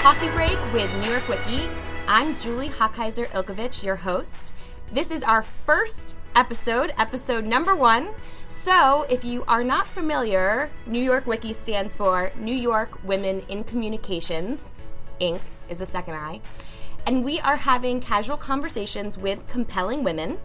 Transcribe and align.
Coffee 0.00 0.28
Break 0.28 0.58
with 0.72 0.90
New 0.94 1.10
York 1.10 1.28
Wiki. 1.28 1.68
I'm 2.08 2.34
Julie 2.38 2.70
Hochheiser 2.70 3.26
Ilkovich, 3.32 3.84
your 3.84 3.96
host. 3.96 4.54
This 4.90 5.10
is 5.10 5.22
our 5.22 5.42
first 5.42 6.16
episode, 6.34 6.94
episode 6.96 7.44
number 7.44 7.76
one. 7.76 8.08
So, 8.48 9.04
if 9.10 9.26
you 9.26 9.44
are 9.46 9.62
not 9.62 9.86
familiar, 9.86 10.70
New 10.86 11.02
York 11.02 11.26
Wiki 11.26 11.52
stands 11.52 11.96
for 11.96 12.32
New 12.34 12.54
York 12.54 13.04
Women 13.04 13.40
in 13.50 13.62
Communications, 13.62 14.72
Inc. 15.20 15.42
is 15.68 15.80
the 15.80 15.86
second 15.86 16.14
I. 16.14 16.40
And 17.06 17.22
we 17.22 17.38
are 17.40 17.56
having 17.56 18.00
casual 18.00 18.38
conversations 18.38 19.18
with 19.18 19.46
compelling 19.48 20.02
women. 20.02 20.38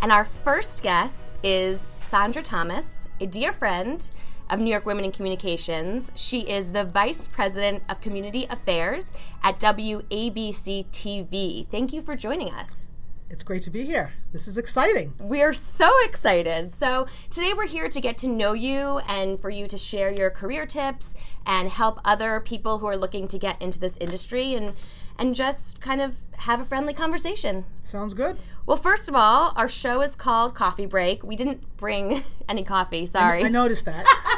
And 0.00 0.10
our 0.10 0.24
first 0.24 0.82
guest 0.82 1.30
is 1.42 1.86
Saundra 1.98 2.42
Thomas, 2.42 3.08
a 3.20 3.26
dear 3.26 3.52
friend 3.52 4.10
of 4.48 4.60
New 4.60 4.70
York 4.70 4.86
Women 4.86 5.04
in 5.04 5.12
Communications. 5.12 6.12
She 6.14 6.40
is 6.40 6.72
the 6.72 6.84
Vice 6.84 7.26
President 7.26 7.82
of 7.88 8.00
Community 8.00 8.46
Affairs 8.48 9.12
at 9.42 9.58
WABC 9.58 10.86
TV. 10.86 11.66
Thank 11.66 11.92
you 11.92 12.00
for 12.00 12.16
joining 12.16 12.52
us. 12.52 12.86
It's 13.28 13.42
great 13.42 13.62
to 13.62 13.70
be 13.70 13.84
here. 13.84 14.12
This 14.30 14.46
is 14.46 14.56
exciting. 14.56 15.14
We're 15.18 15.52
so 15.52 15.90
excited. 16.04 16.72
So, 16.72 17.06
today 17.28 17.52
we're 17.56 17.66
here 17.66 17.88
to 17.88 18.00
get 18.00 18.16
to 18.18 18.28
know 18.28 18.52
you 18.52 19.00
and 19.08 19.38
for 19.40 19.50
you 19.50 19.66
to 19.66 19.76
share 19.76 20.12
your 20.12 20.30
career 20.30 20.64
tips 20.64 21.14
and 21.44 21.68
help 21.68 22.00
other 22.04 22.38
people 22.38 22.78
who 22.78 22.86
are 22.86 22.96
looking 22.96 23.26
to 23.28 23.38
get 23.38 23.60
into 23.60 23.80
this 23.80 23.96
industry 24.00 24.54
and 24.54 24.74
and 25.18 25.34
just 25.34 25.80
kind 25.80 26.00
of 26.00 26.18
have 26.38 26.60
a 26.60 26.64
friendly 26.64 26.92
conversation. 26.92 27.64
Sounds 27.82 28.14
good. 28.14 28.36
Well, 28.66 28.76
first 28.76 29.08
of 29.08 29.14
all, 29.14 29.52
our 29.56 29.68
show 29.68 30.02
is 30.02 30.14
called 30.14 30.54
Coffee 30.54 30.86
Break. 30.86 31.22
We 31.22 31.36
didn't 31.36 31.76
bring 31.76 32.22
any 32.48 32.62
coffee, 32.64 33.06
sorry. 33.06 33.42
I, 33.42 33.46
I 33.46 33.48
noticed 33.48 33.86
that. 33.86 34.04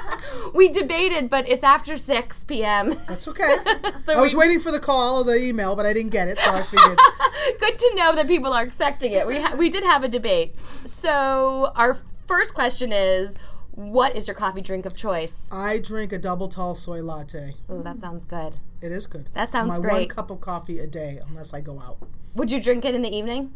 we 0.55 0.69
debated, 0.69 1.29
but 1.31 1.49
it's 1.49 1.65
after 1.65 1.97
6 1.99 2.45
p.m. 2.45 2.95
That's 3.07 3.29
okay. 3.29 3.57
So 3.99 4.15
I 4.15 4.21
was 4.21 4.35
we- 4.35 4.41
waiting 4.41 4.61
for 4.61 4.71
the 4.71 4.81
call 4.81 5.21
or 5.21 5.25
the 5.25 5.37
email, 5.37 5.75
but 5.77 5.87
I 5.87 5.93
didn't 5.93 6.11
get 6.13 6.29
it, 6.29 6.39
so 6.39 6.53
I 6.53 6.63
figured. 6.63 6.99
Good 7.61 7.79
to 7.79 7.93
know 7.95 8.15
that 8.15 8.27
people 8.29 8.53
are 8.53 8.63
expecting 8.63 9.13
it. 9.13 9.27
We 9.27 9.41
ha- 9.41 9.55
we 9.59 9.69
did 9.69 9.85
have 9.85 10.05
a 10.05 10.09
debate. 10.09 10.55
So, 10.63 11.73
our 11.77 11.95
first 12.27 12.55
question 12.55 12.93
is 12.93 13.37
what 13.73 14.17
is 14.17 14.27
your 14.27 14.35
coffee 14.35 14.61
drink 14.61 14.87
of 14.87 14.95
choice? 14.97 15.49
I 15.53 15.79
drink 15.79 16.13
a 16.13 16.19
double 16.19 16.49
tall 16.49 16.75
soy 16.75 17.03
latte. 17.03 17.55
Ooh, 17.71 17.83
that 17.83 18.01
sounds 18.01 18.25
good. 18.25 18.57
It 18.81 18.93
is 18.93 19.07
good. 19.07 19.27
That 19.35 19.45
It's 19.45 19.53
sounds 19.53 19.79
my 19.81 19.89
one 19.89 20.09
cup 20.09 20.31
of 20.31 20.41
coffee 20.41 20.79
a 20.79 20.87
day, 20.87 21.21
unless 21.29 21.53
I 21.55 21.61
go 21.61 21.81
out. 21.81 21.99
Would 22.35 22.51
you 22.53 22.61
drink 22.61 22.85
it 22.85 22.95
in 22.95 23.03
the 23.03 23.15
evening? 23.15 23.53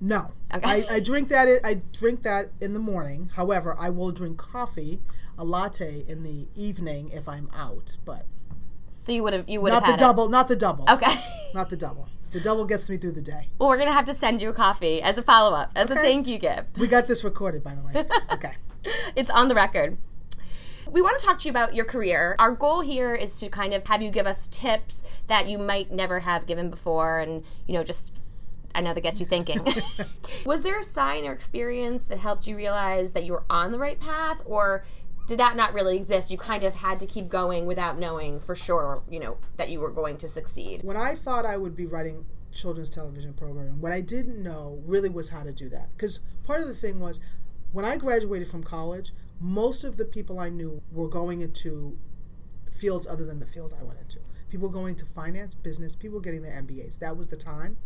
No, 0.00 0.30
Okay. 0.52 0.84
I, 0.90 0.96
I 0.96 1.00
drink 1.00 1.28
that. 1.28 1.46
I 1.64 1.80
drink 1.92 2.22
that 2.24 2.50
in 2.60 2.72
the 2.72 2.80
morning. 2.80 3.30
However, 3.36 3.76
I 3.78 3.90
will 3.90 4.10
drink 4.10 4.36
coffee, 4.36 5.00
a 5.38 5.44
latte 5.44 6.04
in 6.06 6.22
the 6.22 6.48
evening 6.56 7.10
if 7.12 7.28
I'm 7.28 7.48
out, 7.56 7.96
but 8.04 8.26
So 8.98 9.12
you 9.12 9.22
would 9.22 9.32
have 9.32 9.48
you 9.48 9.60
would 9.60 9.72
not 9.72 9.86
the 9.86 9.96
double. 9.96 10.28
Not 10.28 10.48
the 10.48 10.56
double. 10.56 10.84
Okay. 10.88 11.12
Not 11.54 11.68
the 11.68 11.76
double. 11.76 12.08
The 12.32 12.40
double 12.40 12.64
gets 12.64 12.88
me 12.88 12.96
through 12.96 13.12
the 13.12 13.20
day. 13.20 13.48
well, 13.58 13.68
we're 13.68 13.76
gonna 13.76 13.92
have 13.92 14.06
to 14.06 14.14
send 14.14 14.40
you 14.40 14.48
a 14.48 14.54
coffee 14.54 15.02
as 15.02 15.18
a 15.18 15.22
follow 15.22 15.54
up, 15.54 15.70
as 15.76 15.90
a 15.90 15.94
thank 15.94 16.26
you 16.26 16.38
gift. 16.38 16.78
We 16.80 16.86
got 16.86 17.06
this 17.06 17.24
recorded, 17.24 17.62
by 17.62 17.74
the 17.74 17.82
way. 17.82 17.92
Okay. 18.32 18.54
it's 19.14 19.28
on 19.28 19.48
the 19.48 19.54
record. 19.54 19.98
We 20.90 21.02
want 21.02 21.18
to 21.18 21.26
talk 21.26 21.38
to 21.40 21.44
you 21.44 21.50
about 21.50 21.74
your 21.74 21.84
career. 21.84 22.36
Our 22.38 22.52
goal 22.52 22.80
here 22.80 23.14
is 23.14 23.38
to 23.40 23.48
kind 23.48 23.74
of 23.74 23.86
have 23.86 24.00
you 24.02 24.10
give 24.10 24.26
us 24.26 24.46
tips 24.48 25.02
that 25.26 25.46
you 25.46 25.58
might 25.58 25.92
never 25.92 26.20
have 26.20 26.46
given 26.46 26.70
before 26.70 27.18
and, 27.18 27.44
you 27.66 27.74
know, 27.74 27.82
just 27.82 28.12
I 28.74 28.80
know 28.80 28.94
that 28.94 29.02
gets 29.02 29.20
you 29.20 29.26
thinking. 29.26 29.60
Was 30.46 30.62
there 30.62 30.80
a 30.80 30.84
sign 30.84 31.26
or 31.26 31.32
experience 31.32 32.06
that 32.06 32.18
helped 32.18 32.46
you 32.46 32.56
realize 32.56 33.12
that 33.12 33.24
you 33.24 33.32
were 33.32 33.44
on 33.50 33.72
the 33.72 33.78
right 33.78 34.00
path 34.00 34.42
or 34.46 34.84
did 35.26 35.38
that 35.38 35.56
not 35.56 35.72
really 35.72 35.96
exist? 35.96 36.30
You 36.30 36.38
kind 36.38 36.64
of 36.64 36.76
had 36.76 37.00
to 37.00 37.06
keep 37.06 37.28
going 37.28 37.66
without 37.66 37.98
knowing 37.98 38.40
for 38.40 38.54
sure, 38.54 39.02
you 39.08 39.20
know, 39.20 39.38
that 39.56 39.70
you 39.70 39.80
were 39.80 39.90
going 39.90 40.16
to 40.18 40.28
succeed. 40.28 40.82
when 40.82 40.96
I 40.96 41.14
thought 41.14 41.46
I 41.46 41.56
would 41.56 41.76
be 41.76 41.86
writing 41.86 42.26
children's 42.52 42.90
television 42.90 43.32
program, 43.32 43.80
what 43.80 43.92
I 43.92 44.00
didn't 44.00 44.42
know 44.42 44.80
really 44.84 45.08
was 45.08 45.30
how 45.30 45.42
to 45.42 45.52
do 45.52 45.68
that. 45.70 45.90
Because 45.96 46.20
part 46.44 46.60
of 46.60 46.68
the 46.68 46.74
thing 46.74 47.00
was, 47.00 47.20
when 47.72 47.84
I 47.84 47.96
graduated 47.96 48.48
from 48.48 48.62
college, 48.62 49.12
most 49.40 49.84
of 49.84 49.96
the 49.96 50.04
people 50.04 50.38
I 50.38 50.50
knew 50.50 50.82
were 50.92 51.08
going 51.08 51.40
into 51.40 51.98
fields 52.70 53.06
other 53.06 53.24
than 53.24 53.38
the 53.38 53.46
field 53.46 53.74
I 53.78 53.82
went 53.82 53.98
into. 54.00 54.18
People 54.50 54.68
going 54.68 54.94
to 54.96 55.06
finance, 55.06 55.54
business. 55.54 55.96
People 55.96 56.20
getting 56.20 56.42
their 56.42 56.52
MBAs. 56.62 56.98
That 56.98 57.16
was 57.16 57.28
the 57.28 57.36
time. 57.36 57.78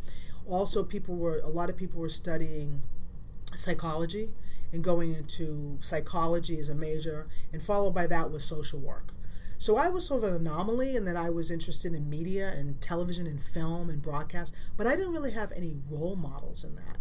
Also, 0.47 0.83
people 0.83 1.15
were 1.17 1.39
a 1.39 1.49
lot 1.49 1.71
of 1.71 1.77
people 1.77 2.01
were 2.01 2.09
studying 2.09 2.83
psychology 3.55 4.31
and 4.73 4.83
going 4.83 5.15
into 5.15 5.79
psychology 5.81 6.59
as 6.59 6.69
a 6.69 6.75
major, 6.75 7.29
and 7.53 7.63
followed 7.63 7.95
by 7.95 8.07
that 8.07 8.31
was 8.31 8.45
social 8.45 8.81
work. 8.81 9.13
So 9.59 9.77
I 9.77 9.89
was 9.89 10.07
sort 10.07 10.23
of 10.23 10.29
an 10.31 10.35
anomaly 10.35 10.97
in 10.97 11.07
that 11.07 11.17
I 11.17 11.31
was 11.31 11.51
interested 11.51 11.95
in 11.95 12.11
media 12.11 12.53
and 12.55 12.81
television 12.81 13.27
and 13.27 13.43
film 13.43 13.89
and 13.89 14.03
broadcast, 14.03 14.55
but 14.77 14.87
I 14.87 14.97
didn't 14.97 15.13
really 15.13 15.33
have 15.33 15.53
any 15.53 15.77
role 15.89 16.17
models 16.17 16.63
in 16.63 16.77
that. 16.77 16.99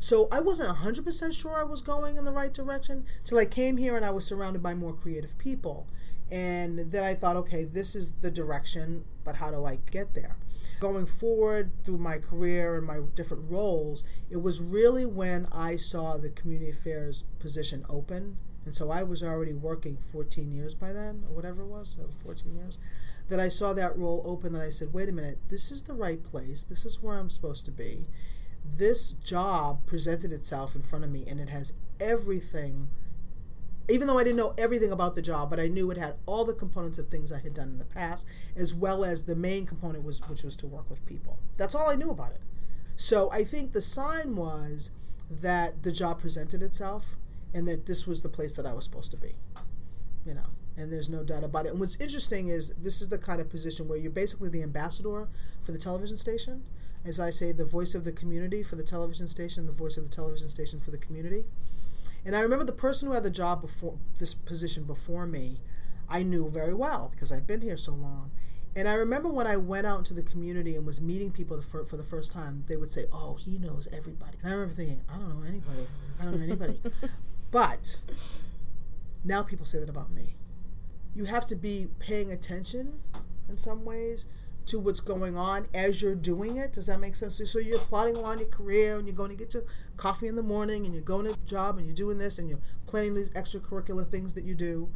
So 0.00 0.28
I 0.30 0.40
wasn't 0.40 0.76
100% 0.76 1.32
sure 1.34 1.56
I 1.56 1.64
was 1.64 1.82
going 1.82 2.16
in 2.16 2.24
the 2.24 2.32
right 2.32 2.54
direction 2.54 3.04
till 3.24 3.38
I 3.38 3.44
came 3.44 3.76
here 3.76 3.96
and 3.96 4.06
I 4.06 4.10
was 4.10 4.24
surrounded 4.24 4.62
by 4.62 4.74
more 4.74 4.92
creative 4.92 5.36
people. 5.38 5.86
And 6.30 6.78
then 6.92 7.04
I 7.04 7.14
thought, 7.14 7.36
okay, 7.36 7.64
this 7.64 7.96
is 7.96 8.12
the 8.14 8.30
direction, 8.30 9.04
but 9.24 9.36
how 9.36 9.50
do 9.50 9.64
I 9.64 9.78
get 9.90 10.14
there? 10.14 10.36
Going 10.80 11.06
forward 11.06 11.72
through 11.84 11.98
my 11.98 12.18
career 12.18 12.76
and 12.76 12.86
my 12.86 13.00
different 13.14 13.50
roles, 13.50 14.04
it 14.30 14.36
was 14.36 14.60
really 14.60 15.06
when 15.06 15.46
I 15.52 15.76
saw 15.76 16.18
the 16.18 16.30
community 16.30 16.70
affairs 16.70 17.24
position 17.38 17.84
open. 17.88 18.36
And 18.64 18.74
so 18.74 18.90
I 18.90 19.02
was 19.02 19.22
already 19.22 19.54
working 19.54 19.96
14 19.96 20.52
years 20.52 20.74
by 20.74 20.92
then, 20.92 21.24
or 21.26 21.34
whatever 21.34 21.62
it 21.62 21.68
was, 21.68 21.96
so 21.96 22.10
14 22.22 22.54
years, 22.54 22.78
that 23.30 23.40
I 23.40 23.48
saw 23.48 23.72
that 23.72 23.96
role 23.96 24.22
open 24.26 24.52
that 24.52 24.60
I 24.60 24.68
said, 24.68 24.92
wait 24.92 25.08
a 25.08 25.12
minute, 25.12 25.38
this 25.48 25.70
is 25.70 25.84
the 25.84 25.94
right 25.94 26.22
place. 26.22 26.64
This 26.64 26.84
is 26.84 27.02
where 27.02 27.18
I'm 27.18 27.30
supposed 27.30 27.64
to 27.64 27.70
be. 27.70 28.08
This 28.62 29.12
job 29.12 29.86
presented 29.86 30.32
itself 30.34 30.76
in 30.76 30.82
front 30.82 31.06
of 31.06 31.10
me, 31.10 31.24
and 31.26 31.40
it 31.40 31.48
has 31.48 31.72
everything 31.98 32.90
even 33.88 34.06
though 34.06 34.18
I 34.18 34.24
didn't 34.24 34.36
know 34.36 34.54
everything 34.58 34.92
about 34.92 35.16
the 35.16 35.22
job, 35.22 35.50
but 35.50 35.58
I 35.58 35.68
knew 35.68 35.90
it 35.90 35.96
had 35.96 36.16
all 36.26 36.44
the 36.44 36.54
components 36.54 36.98
of 36.98 37.08
things 37.08 37.32
I 37.32 37.40
had 37.40 37.54
done 37.54 37.68
in 37.68 37.78
the 37.78 37.84
past, 37.84 38.26
as 38.54 38.74
well 38.74 39.04
as 39.04 39.24
the 39.24 39.36
main 39.36 39.66
component 39.66 40.04
was 40.04 40.20
which 40.28 40.42
was 40.42 40.56
to 40.56 40.66
work 40.66 40.88
with 40.90 41.04
people. 41.06 41.38
That's 41.56 41.74
all 41.74 41.90
I 41.90 41.94
knew 41.94 42.10
about 42.10 42.32
it. 42.32 42.40
So 42.96 43.30
I 43.30 43.44
think 43.44 43.72
the 43.72 43.80
sign 43.80 44.36
was 44.36 44.90
that 45.30 45.82
the 45.82 45.92
job 45.92 46.20
presented 46.20 46.62
itself 46.62 47.16
and 47.54 47.66
that 47.68 47.86
this 47.86 48.06
was 48.06 48.22
the 48.22 48.28
place 48.28 48.56
that 48.56 48.66
I 48.66 48.72
was 48.74 48.84
supposed 48.84 49.10
to 49.12 49.16
be. 49.16 49.36
You 50.26 50.34
know, 50.34 50.46
and 50.76 50.92
there's 50.92 51.08
no 51.08 51.24
doubt 51.24 51.44
about 51.44 51.66
it. 51.66 51.70
And 51.70 51.80
what's 51.80 51.98
interesting 52.00 52.48
is 52.48 52.70
this 52.70 53.00
is 53.00 53.08
the 53.08 53.18
kind 53.18 53.40
of 53.40 53.48
position 53.48 53.88
where 53.88 53.98
you're 53.98 54.10
basically 54.10 54.48
the 54.48 54.62
ambassador 54.62 55.28
for 55.62 55.72
the 55.72 55.78
television 55.78 56.16
station. 56.16 56.64
As 57.04 57.20
I 57.20 57.30
say, 57.30 57.52
the 57.52 57.64
voice 57.64 57.94
of 57.94 58.04
the 58.04 58.12
community 58.12 58.62
for 58.62 58.76
the 58.76 58.82
television 58.82 59.28
station, 59.28 59.66
the 59.66 59.72
voice 59.72 59.96
of 59.96 60.04
the 60.04 60.10
television 60.10 60.48
station 60.48 60.80
for 60.80 60.90
the 60.90 60.98
community. 60.98 61.44
And 62.28 62.36
I 62.36 62.40
remember 62.40 62.66
the 62.66 62.72
person 62.72 63.08
who 63.08 63.14
had 63.14 63.22
the 63.22 63.30
job 63.30 63.62
before 63.62 63.96
this 64.18 64.34
position 64.34 64.84
before 64.84 65.26
me, 65.26 65.62
I 66.10 66.22
knew 66.22 66.50
very 66.50 66.74
well 66.74 67.08
because 67.10 67.32
I've 67.32 67.46
been 67.46 67.62
here 67.62 67.78
so 67.78 67.92
long. 67.92 68.32
And 68.76 68.86
I 68.86 68.92
remember 68.96 69.30
when 69.30 69.46
I 69.46 69.56
went 69.56 69.86
out 69.86 70.00
into 70.00 70.12
the 70.12 70.22
community 70.22 70.76
and 70.76 70.84
was 70.84 71.00
meeting 71.00 71.32
people 71.32 71.58
for, 71.62 71.86
for 71.86 71.96
the 71.96 72.04
first 72.04 72.30
time, 72.30 72.64
they 72.68 72.76
would 72.76 72.90
say, 72.90 73.06
"Oh, 73.14 73.36
he 73.36 73.56
knows 73.56 73.88
everybody." 73.94 74.36
And 74.42 74.50
I 74.50 74.52
remember 74.52 74.74
thinking, 74.74 75.00
"I 75.08 75.16
don't 75.16 75.40
know 75.40 75.48
anybody. 75.48 75.86
I 76.20 76.24
don't 76.24 76.36
know 76.36 76.44
anybody." 76.44 76.78
but 77.50 77.98
now 79.24 79.42
people 79.42 79.64
say 79.64 79.80
that 79.80 79.88
about 79.88 80.10
me. 80.10 80.34
You 81.14 81.24
have 81.24 81.46
to 81.46 81.56
be 81.56 81.88
paying 81.98 82.30
attention 82.30 83.00
in 83.48 83.56
some 83.56 83.86
ways 83.86 84.26
to 84.68 84.78
what's 84.78 85.00
going 85.00 85.36
on 85.36 85.66
as 85.74 86.00
you're 86.00 86.14
doing 86.14 86.56
it. 86.56 86.72
Does 86.72 86.86
that 86.86 87.00
make 87.00 87.14
sense? 87.14 87.40
So 87.50 87.58
you're 87.58 87.78
plotting 87.78 88.16
along 88.16 88.38
your 88.38 88.48
career 88.48 88.98
and 88.98 89.06
you're 89.06 89.16
going 89.16 89.30
to 89.30 89.36
get 89.36 89.54
your 89.54 89.64
coffee 89.96 90.28
in 90.28 90.36
the 90.36 90.42
morning 90.42 90.84
and 90.84 90.94
you're 90.94 91.02
going 91.02 91.26
to 91.26 91.38
job 91.46 91.78
and 91.78 91.86
you're 91.86 91.94
doing 91.94 92.18
this 92.18 92.38
and 92.38 92.48
you're 92.48 92.60
planning 92.86 93.14
these 93.14 93.30
extracurricular 93.30 94.08
things 94.08 94.34
that 94.34 94.44
you 94.44 94.54
do. 94.54 94.88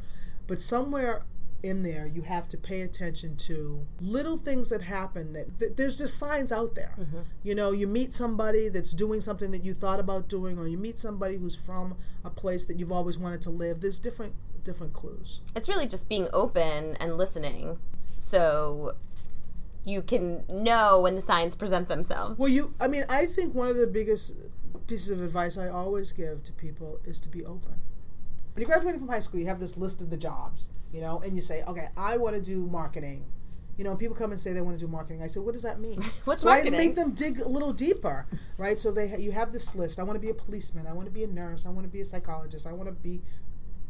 But 0.47 0.61
somewhere 0.61 1.25
in 1.63 1.83
there, 1.85 2.07
you 2.07 2.23
have 2.23 2.49
to 2.49 2.57
pay 2.57 2.83
attention 2.83 3.37
to 3.37 3.87
little 4.01 4.37
things 4.37 4.71
that 4.71 4.83
happen 4.83 5.33
that, 5.33 5.61
that 5.61 5.77
there's 5.77 5.99
just 5.99 6.19
signs 6.19 6.51
out 6.51 6.75
there. 6.75 6.95
Mm-hmm. 6.99 7.21
You 7.45 7.55
know, 7.55 7.71
you 7.71 7.87
meet 7.87 8.13
somebody 8.13 8.69
that's 8.69 8.93
doing 8.93 9.21
something 9.21 9.53
that 9.53 9.63
you 9.63 9.73
thought 9.73 10.01
about 10.01 10.29
doing, 10.29 10.59
or 10.59 10.67
you 10.67 10.77
meet 10.77 10.99
somebody 10.99 11.37
who's 11.39 11.55
from 11.55 11.97
a 12.25 12.31
place 12.31 12.65
that 12.65 12.79
you've 12.79 12.91
always 12.93 13.17
wanted 13.17 13.41
to 13.43 13.51
live. 13.51 13.81
There's 13.81 13.99
different 13.99 14.35
different 14.65 14.93
clues. 14.93 15.41
It's 15.57 15.69
really 15.69 15.89
just 15.89 16.09
being 16.09 16.29
open 16.33 16.97
and 17.01 17.17
listening 17.17 17.79
so 18.23 18.93
you 19.85 20.03
can 20.03 20.45
know 20.49 21.01
when 21.01 21.17
the 21.17 21.23
signs 21.23 21.57
present 21.57 21.89
themselves. 21.89 22.39
Well, 22.39 22.49
you, 22.49 22.75
I 22.81 22.89
mean, 22.89 23.05
I 23.09 23.27
think 23.27 23.55
one 23.55 23.69
of 23.69 23.77
the 23.77 23.87
biggest 23.87 24.37
pieces 24.87 25.11
of 25.11 25.23
advice 25.23 25.59
I 25.59 25.69
always 25.69 26.13
give 26.13 26.43
to 26.45 26.53
people 26.53 27.01
is 27.05 27.21
to 27.21 27.29
be 27.29 27.45
open. 27.45 27.75
When 28.55 28.61
you're 28.61 28.69
graduating 28.69 29.01
from 29.01 29.09
high 29.09 29.19
school, 29.21 29.41
you 29.41 29.47
have 29.47 29.61
this 29.61 29.77
list 29.77 30.03
of 30.03 30.11
the 30.11 30.17
jobs, 30.17 30.71
you 30.93 31.01
know, 31.01 31.21
and 31.25 31.35
you 31.35 31.41
say, 31.43 31.63
okay, 31.67 31.89
I 31.97 32.17
want 32.19 32.37
to 32.37 32.43
do 32.43 32.67
marketing. 32.67 33.25
You 33.79 33.85
know, 33.85 33.97
people 33.97 34.15
come 34.15 34.31
and 34.31 34.39
say 34.39 34.53
they 34.53 34.61
want 34.61 34.79
to 34.79 34.85
do 34.85 34.91
marketing. 34.91 35.23
I 35.23 35.27
say, 35.27 35.41
what 35.41 35.55
does 35.55 35.63
that 35.63 35.81
mean? 35.81 36.03
What's 36.27 36.45
I 36.45 36.57
marketing? 36.57 36.77
make 36.77 36.95
them 36.95 37.13
dig 37.13 37.41
a 37.41 37.49
little 37.49 37.73
deeper, 37.73 38.27
right? 38.59 38.79
So 38.79 38.93
they, 38.93 39.09
ha- 39.09 39.17
you 39.17 39.33
have 39.33 39.53
this 39.53 39.75
list. 39.75 39.99
I 39.99 40.03
want 40.03 40.17
to 40.17 40.21
be 40.21 40.29
a 40.29 40.35
policeman. 40.35 40.87
I 40.87 40.93
want 40.93 41.07
to 41.07 41.13
be 41.13 41.25
a 41.25 41.27
nurse. 41.27 41.65
I 41.65 41.71
want 41.71 41.87
to 41.87 41.91
be 41.93 42.03
a 42.03 42.05
psychologist. 42.05 42.67
I 42.67 42.73
want 42.73 42.89
to 42.91 42.95
be 42.95 43.23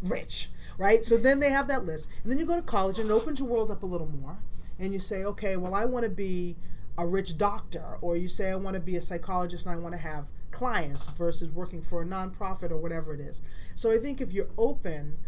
rich, 0.02 0.48
right? 0.78 1.04
So 1.04 1.16
then 1.16 1.40
they 1.40 1.50
have 1.50 1.66
that 1.68 1.84
list, 1.84 2.10
and 2.22 2.30
then 2.30 2.38
you 2.38 2.46
go 2.46 2.56
to 2.56 2.62
college 2.62 2.98
and 2.98 3.10
it 3.10 3.12
opens 3.12 3.40
your 3.40 3.48
world 3.48 3.70
up 3.70 3.82
a 3.82 3.86
little 3.86 4.08
more, 4.08 4.38
and 4.82 4.92
you 4.92 4.98
say, 4.98 5.24
okay, 5.24 5.56
well, 5.56 5.74
I 5.74 5.84
want 5.84 6.02
to 6.04 6.10
be 6.10 6.56
a 6.98 7.06
rich 7.06 7.38
doctor, 7.38 7.98
or 8.00 8.16
you 8.16 8.28
say, 8.28 8.50
I 8.50 8.56
want 8.56 8.74
to 8.74 8.80
be 8.80 8.96
a 8.96 9.00
psychologist 9.00 9.64
and 9.64 9.74
I 9.74 9.78
want 9.78 9.94
to 9.94 10.00
have 10.00 10.28
clients 10.50 11.06
versus 11.06 11.50
working 11.50 11.80
for 11.80 12.02
a 12.02 12.04
nonprofit 12.04 12.70
or 12.70 12.76
whatever 12.76 13.14
it 13.14 13.20
is. 13.20 13.40
So 13.74 13.90
I 13.90 13.96
think 13.96 14.20
if 14.20 14.32
you're 14.32 14.50
open 14.58 15.18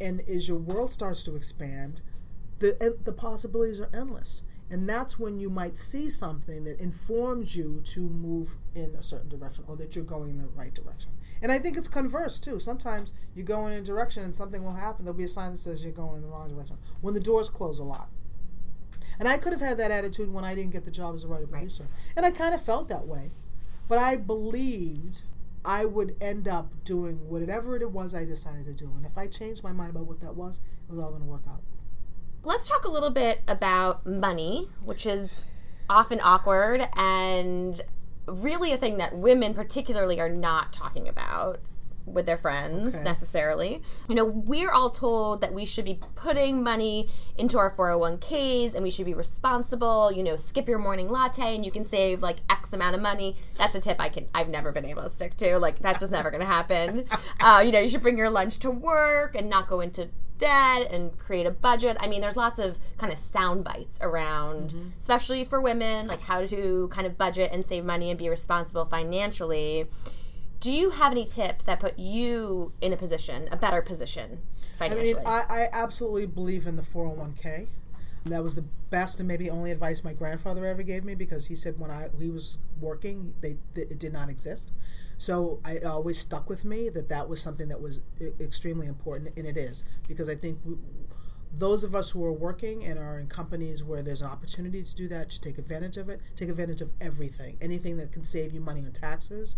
and 0.00 0.20
as 0.28 0.48
your 0.48 0.58
world 0.58 0.90
starts 0.90 1.22
to 1.24 1.36
expand, 1.36 2.00
the, 2.58 2.96
the 3.04 3.12
possibilities 3.12 3.80
are 3.80 3.90
endless. 3.94 4.44
And 4.70 4.88
that's 4.88 5.18
when 5.18 5.38
you 5.38 5.50
might 5.50 5.76
see 5.76 6.08
something 6.08 6.64
that 6.64 6.80
informs 6.80 7.54
you 7.54 7.82
to 7.84 8.00
move 8.00 8.56
in 8.74 8.94
a 8.94 9.02
certain 9.02 9.28
direction 9.28 9.64
or 9.68 9.76
that 9.76 9.94
you're 9.94 10.04
going 10.06 10.30
in 10.30 10.38
the 10.38 10.46
right 10.46 10.72
direction. 10.72 11.10
And 11.42 11.52
I 11.52 11.58
think 11.58 11.76
it's 11.76 11.88
converse 11.88 12.38
too. 12.38 12.58
Sometimes 12.58 13.12
you 13.34 13.42
go 13.42 13.66
in 13.66 13.74
a 13.74 13.82
direction 13.82 14.22
and 14.22 14.34
something 14.34 14.64
will 14.64 14.72
happen. 14.72 15.04
There'll 15.04 15.18
be 15.18 15.24
a 15.24 15.28
sign 15.28 15.52
that 15.52 15.58
says 15.58 15.84
you're 15.84 15.92
going 15.92 16.16
in 16.16 16.22
the 16.22 16.28
wrong 16.28 16.48
direction. 16.48 16.78
When 17.02 17.12
the 17.12 17.20
doors 17.20 17.50
close 17.50 17.78
a 17.80 17.84
lot. 17.84 18.08
And 19.18 19.28
I 19.28 19.38
could 19.38 19.52
have 19.52 19.60
had 19.60 19.78
that 19.78 19.90
attitude 19.90 20.32
when 20.32 20.44
I 20.44 20.54
didn't 20.54 20.72
get 20.72 20.84
the 20.84 20.90
job 20.90 21.14
as 21.14 21.24
a 21.24 21.28
writer 21.28 21.46
producer. 21.46 21.84
Right. 21.84 22.12
And 22.16 22.26
I 22.26 22.30
kind 22.30 22.54
of 22.54 22.62
felt 22.62 22.88
that 22.88 23.06
way. 23.06 23.30
But 23.88 23.98
I 23.98 24.16
believed 24.16 25.22
I 25.64 25.84
would 25.84 26.16
end 26.20 26.48
up 26.48 26.70
doing 26.84 27.28
whatever 27.28 27.76
it 27.76 27.90
was 27.90 28.14
I 28.14 28.24
decided 28.24 28.66
to 28.66 28.72
do. 28.72 28.92
And 28.96 29.06
if 29.06 29.16
I 29.16 29.26
changed 29.26 29.62
my 29.62 29.72
mind 29.72 29.90
about 29.90 30.06
what 30.06 30.20
that 30.20 30.34
was, 30.34 30.60
it 30.88 30.90
was 30.90 31.00
all 31.00 31.10
going 31.10 31.22
to 31.22 31.28
work 31.28 31.44
out. 31.48 31.62
Let's 32.44 32.68
talk 32.68 32.84
a 32.84 32.90
little 32.90 33.10
bit 33.10 33.42
about 33.46 34.04
money, 34.04 34.68
which 34.84 35.06
is 35.06 35.44
often 35.88 36.20
awkward 36.22 36.88
and 36.96 37.80
really 38.26 38.72
a 38.72 38.76
thing 38.76 38.98
that 38.98 39.16
women, 39.16 39.54
particularly, 39.54 40.20
are 40.20 40.28
not 40.28 40.72
talking 40.72 41.08
about 41.08 41.60
with 42.06 42.26
their 42.26 42.36
friends 42.36 42.96
okay. 42.96 43.04
necessarily. 43.04 43.82
You 44.08 44.14
know, 44.14 44.24
we're 44.24 44.72
all 44.72 44.90
told 44.90 45.40
that 45.40 45.52
we 45.52 45.64
should 45.64 45.84
be 45.84 46.00
putting 46.14 46.62
money 46.62 47.08
into 47.36 47.58
our 47.58 47.74
401ks 47.74 48.74
and 48.74 48.82
we 48.82 48.90
should 48.90 49.06
be 49.06 49.14
responsible, 49.14 50.12
you 50.12 50.22
know, 50.22 50.36
skip 50.36 50.68
your 50.68 50.78
morning 50.78 51.10
latte 51.10 51.54
and 51.54 51.64
you 51.64 51.70
can 51.70 51.84
save 51.84 52.22
like 52.22 52.38
X 52.50 52.72
amount 52.72 52.94
of 52.94 53.00
money. 53.00 53.36
That's 53.56 53.74
a 53.74 53.80
tip 53.80 54.00
I 54.00 54.08
can 54.08 54.26
I've 54.34 54.48
never 54.48 54.72
been 54.72 54.86
able 54.86 55.02
to 55.02 55.08
stick 55.08 55.36
to. 55.38 55.58
Like 55.58 55.78
that's 55.78 56.00
just 56.00 56.12
never 56.12 56.30
going 56.30 56.40
to 56.40 56.46
happen. 56.46 57.04
Uh, 57.40 57.60
you 57.64 57.72
know, 57.72 57.80
you 57.80 57.88
should 57.88 58.02
bring 58.02 58.18
your 58.18 58.30
lunch 58.30 58.58
to 58.58 58.70
work 58.70 59.34
and 59.34 59.48
not 59.48 59.66
go 59.66 59.80
into 59.80 60.08
debt 60.38 60.90
and 60.90 61.16
create 61.18 61.46
a 61.46 61.50
budget. 61.50 61.96
I 62.00 62.08
mean, 62.08 62.20
there's 62.20 62.36
lots 62.36 62.58
of 62.58 62.78
kind 62.98 63.12
of 63.12 63.18
sound 63.18 63.64
bites 63.64 63.98
around, 64.02 64.70
mm-hmm. 64.70 64.88
especially 64.98 65.44
for 65.44 65.60
women, 65.60 66.08
like 66.08 66.20
how 66.20 66.44
to 66.44 66.88
kind 66.88 67.06
of 67.06 67.16
budget 67.16 67.50
and 67.52 67.64
save 67.64 67.84
money 67.84 68.10
and 68.10 68.18
be 68.18 68.28
responsible 68.28 68.84
financially. 68.84 69.86
Do 70.62 70.72
you 70.72 70.90
have 70.90 71.10
any 71.10 71.24
tips 71.24 71.64
that 71.64 71.80
put 71.80 71.98
you 71.98 72.72
in 72.80 72.92
a 72.92 72.96
position, 72.96 73.48
a 73.50 73.56
better 73.56 73.82
position 73.82 74.42
financially? 74.78 75.12
I 75.12 75.16
mean, 75.16 75.26
I, 75.26 75.42
I 75.48 75.68
absolutely 75.72 76.26
believe 76.26 76.68
in 76.68 76.76
the 76.76 76.82
401k. 76.82 77.66
That 78.26 78.44
was 78.44 78.54
the 78.54 78.64
best 78.88 79.18
and 79.18 79.26
maybe 79.26 79.50
only 79.50 79.72
advice 79.72 80.04
my 80.04 80.12
grandfather 80.12 80.64
ever 80.64 80.84
gave 80.84 81.02
me 81.02 81.16
because 81.16 81.48
he 81.48 81.56
said 81.56 81.80
when 81.80 81.90
I 81.90 82.10
he 82.16 82.30
was 82.30 82.58
working, 82.80 83.34
they 83.40 83.56
it 83.74 83.98
did 83.98 84.12
not 84.12 84.28
exist. 84.28 84.72
So 85.18 85.58
I 85.64 85.78
always 85.78 86.18
stuck 86.18 86.48
with 86.48 86.64
me 86.64 86.88
that 86.90 87.08
that 87.08 87.28
was 87.28 87.40
something 87.40 87.66
that 87.66 87.80
was 87.80 88.00
extremely 88.40 88.86
important, 88.86 89.36
and 89.36 89.44
it 89.44 89.56
is 89.56 89.82
because 90.06 90.28
I 90.28 90.36
think 90.36 90.60
we, 90.64 90.76
those 91.56 91.84
of 91.84 91.94
us 91.94 92.10
who 92.10 92.24
are 92.24 92.32
working 92.32 92.84
and 92.84 92.98
are 92.98 93.18
in 93.18 93.26
companies 93.26 93.82
where 93.82 94.02
there's 94.02 94.22
an 94.22 94.28
opportunity 94.28 94.82
to 94.82 94.94
do 94.94 95.08
that 95.08 95.32
should 95.32 95.42
take 95.42 95.58
advantage 95.58 95.96
of 95.96 96.08
it. 96.08 96.20
Take 96.34 96.48
advantage 96.48 96.80
of 96.80 96.90
everything, 97.00 97.58
anything 97.60 97.96
that 97.98 98.12
can 98.12 98.24
save 98.24 98.52
you 98.52 98.60
money 98.60 98.80
on 98.80 98.92
taxes. 98.92 99.56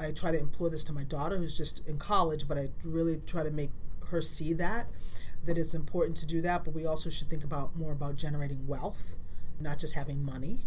I 0.00 0.10
try 0.12 0.30
to 0.32 0.38
implore 0.38 0.70
this 0.70 0.84
to 0.84 0.92
my 0.92 1.04
daughter 1.04 1.36
who's 1.36 1.56
just 1.56 1.86
in 1.88 1.98
college, 1.98 2.48
but 2.48 2.58
I 2.58 2.70
really 2.84 3.20
try 3.26 3.42
to 3.42 3.50
make 3.50 3.70
her 4.06 4.20
see 4.20 4.52
that 4.54 4.88
that 5.44 5.58
it's 5.58 5.74
important 5.74 6.16
to 6.18 6.26
do 6.26 6.40
that, 6.40 6.64
but 6.64 6.72
we 6.74 6.86
also 6.86 7.10
should 7.10 7.28
think 7.28 7.44
about 7.44 7.76
more 7.76 7.92
about 7.92 8.16
generating 8.16 8.66
wealth, 8.66 9.16
not 9.60 9.78
just 9.78 9.94
having 9.94 10.24
money. 10.24 10.60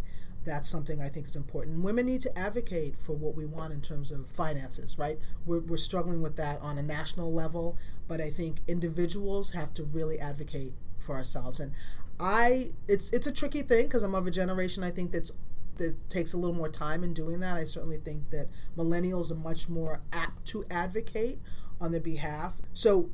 That's 0.43 0.67
something 0.67 1.01
I 1.01 1.09
think 1.09 1.25
is 1.27 1.35
important. 1.35 1.81
Women 1.83 2.05
need 2.05 2.21
to 2.21 2.37
advocate 2.37 2.97
for 2.97 3.13
what 3.13 3.35
we 3.35 3.45
want 3.45 3.73
in 3.73 3.81
terms 3.81 4.11
of 4.11 4.29
finances, 4.29 4.99
right? 4.99 5.17
We're, 5.45 5.61
we're 5.61 5.77
struggling 5.77 6.21
with 6.21 6.35
that 6.35 6.61
on 6.61 6.77
a 6.77 6.83
national 6.83 7.33
level, 7.33 7.77
but 8.07 8.21
I 8.21 8.29
think 8.29 8.59
individuals 8.67 9.51
have 9.51 9.73
to 9.75 9.83
really 9.83 10.19
advocate 10.19 10.73
for 10.99 11.15
ourselves. 11.15 11.59
And 11.59 11.71
I, 12.19 12.69
it's 12.87 13.09
it's 13.11 13.27
a 13.27 13.31
tricky 13.31 13.61
thing 13.61 13.85
because 13.85 14.03
I'm 14.03 14.13
of 14.13 14.27
a 14.27 14.31
generation 14.31 14.83
I 14.83 14.91
think 14.91 15.11
that's 15.11 15.31
that 15.77 16.09
takes 16.09 16.33
a 16.33 16.37
little 16.37 16.55
more 16.55 16.69
time 16.69 17.03
in 17.03 17.13
doing 17.13 17.39
that. 17.41 17.55
I 17.57 17.65
certainly 17.65 17.97
think 17.97 18.29
that 18.31 18.47
millennials 18.77 19.31
are 19.31 19.35
much 19.35 19.69
more 19.69 20.01
apt 20.13 20.45
to 20.47 20.65
advocate 20.69 21.39
on 21.79 21.91
their 21.91 22.01
behalf. 22.01 22.61
So 22.73 23.09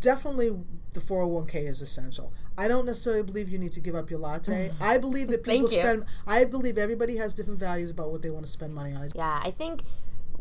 definitely 0.00 0.50
the 0.92 1.00
401k 1.00 1.68
is 1.68 1.82
essential. 1.82 2.32
I 2.58 2.68
don't 2.68 2.86
necessarily 2.86 3.22
believe 3.22 3.48
you 3.48 3.58
need 3.58 3.72
to 3.72 3.80
give 3.80 3.94
up 3.94 4.10
your 4.10 4.18
latte. 4.18 4.72
I 4.80 4.98
believe 4.98 5.28
that 5.28 5.42
people 5.42 5.68
spend 5.68 6.06
I 6.26 6.44
believe 6.44 6.78
everybody 6.78 7.16
has 7.16 7.34
different 7.34 7.58
values 7.58 7.90
about 7.90 8.10
what 8.10 8.22
they 8.22 8.30
want 8.30 8.46
to 8.46 8.50
spend 8.50 8.74
money 8.74 8.94
on. 8.94 9.08
Yeah, 9.14 9.40
I 9.42 9.50
think 9.50 9.82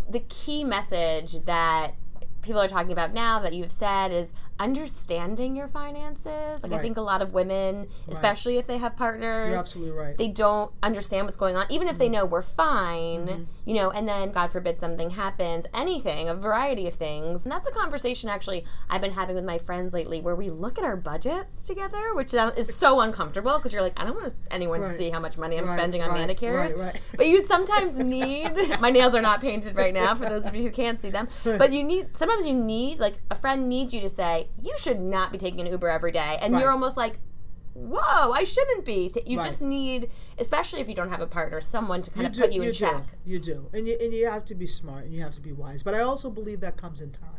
the 0.10 0.22
key 0.22 0.64
message 0.64 1.46
that 1.46 1.96
people 2.42 2.62
are 2.62 2.68
talking 2.68 2.92
about 2.92 3.14
now 3.14 3.40
that 3.40 3.54
you've 3.54 3.72
said 3.72 4.12
is 4.12 4.32
understanding 4.60 5.56
your 5.56 5.68
finances. 5.68 6.64
Like 6.64 6.72
right. 6.72 6.80
I 6.80 6.82
think 6.82 6.98
a 6.98 7.02
lot 7.02 7.22
of 7.22 7.34
women, 7.34 7.88
especially 8.08 8.54
right. 8.54 8.60
if 8.60 8.68
they 8.68 8.78
have 8.78 8.96
partners, 8.96 9.50
You're 9.50 9.60
absolutely 9.60 9.98
right. 9.98 10.18
They 10.18 10.28
don't 10.28 10.72
understand 10.82 11.26
what's 11.26 11.38
going 11.38 11.56
on, 11.56 11.66
even 11.70 11.88
if 11.88 11.94
mm-hmm. 11.94 12.00
they 12.00 12.10
know 12.10 12.26
we're 12.26 12.42
fine, 12.42 13.28
mm-hmm. 13.28 13.44
you 13.66 13.76
know. 13.76 13.92
And 13.92 14.08
then 14.08 14.32
God 14.32 14.52
forbid 14.52 14.80
something 14.80 15.12
happens, 15.12 15.66
anything, 15.74 16.30
a 16.30 16.36
variety 16.36 16.88
of 16.88 16.94
things. 16.94 17.44
And 17.44 17.52
that's 17.52 17.68
a 17.68 17.72
conversation 17.72 18.30
actually 18.30 18.66
I've 18.90 19.02
been 19.02 19.14
having 19.14 19.36
with 19.36 19.46
my 19.46 19.58
friends 19.58 19.94
lately, 19.94 20.22
where 20.22 20.36
we 20.36 20.50
look 20.50 20.78
at 20.78 20.84
our 20.84 20.96
budgets 20.96 21.68
together, 21.68 22.14
which 22.14 22.34
is 22.34 22.76
so 22.76 23.00
uncomfortable 23.02 23.58
because 23.58 23.74
you're 23.74 23.82
like, 23.82 24.00
I 24.00 24.06
don't 24.06 24.16
want 24.16 24.34
anyone 24.52 24.82
right. 24.82 24.92
to 24.92 24.98
see 24.98 25.10
how 25.10 25.20
much 25.20 25.38
money 25.38 25.58
I'm 25.58 25.68
spending 25.68 26.02
on 26.02 26.14
manicures. 26.14 26.74
But 27.18 27.28
you 27.28 27.42
sometimes 27.42 27.98
need. 28.06 28.52
my 28.80 28.90
nails 28.90 29.16
are 29.16 29.22
not 29.22 29.42
painted 29.42 29.76
right 29.76 29.94
now 29.94 30.16
for 30.16 30.26
those 30.26 30.48
of 30.48 30.56
you 30.56 30.64
who 30.64 30.72
can't 30.72 31.00
see 31.00 31.10
them, 31.10 31.28
but 31.44 31.74
you 31.74 31.84
need 31.84 32.16
sometimes 32.16 32.46
you 32.46 32.54
need 32.54 33.00
like 33.00 33.16
a 33.30 33.36
friend 33.36 33.68
needs 33.68 33.94
you 33.94 34.02
to 34.02 34.10
say 34.10 34.45
you 34.62 34.74
should 34.78 35.02
not 35.02 35.32
be 35.32 35.38
taking 35.38 35.60
an 35.62 35.68
Uber 35.68 35.90
every 35.90 36.12
day. 36.12 36.38
And 36.42 36.54
right. 36.54 36.62
you're 36.62 36.72
almost 36.72 36.98
like, 36.98 37.20
whoa, 37.74 38.32
I 38.32 38.44
shouldn't 38.44 38.86
be. 38.86 39.12
You 39.26 39.38
right. 39.38 39.46
just 39.46 39.62
need, 39.62 40.10
especially 40.38 40.82
if 40.82 40.90
you 40.90 40.96
don't 40.96 41.10
have 41.10 41.22
a 41.22 41.28
partner, 41.28 41.62
someone 41.62 42.02
to 42.02 42.12
kind 42.12 42.24
you 42.24 42.28
of 42.28 42.34
do, 42.34 42.42
put 42.42 42.52
you, 42.52 42.62
you 42.62 42.68
in 42.68 42.74
do. 42.74 42.80
check. 42.80 43.04
You 43.26 43.40
do. 43.40 43.70
And 43.74 43.88
you, 43.88 43.98
and 44.02 44.14
you 44.14 44.30
have 44.30 44.46
to 44.46 44.56
be 44.56 44.68
smart 44.68 45.06
and 45.06 45.14
you 45.14 45.22
have 45.22 45.34
to 45.36 45.42
be 45.42 45.52
wise. 45.52 45.84
But 45.84 45.94
I 45.94 46.00
also 46.00 46.30
believe 46.30 46.62
that 46.62 46.78
comes 46.78 47.02
in 47.02 47.12
time. 47.12 47.30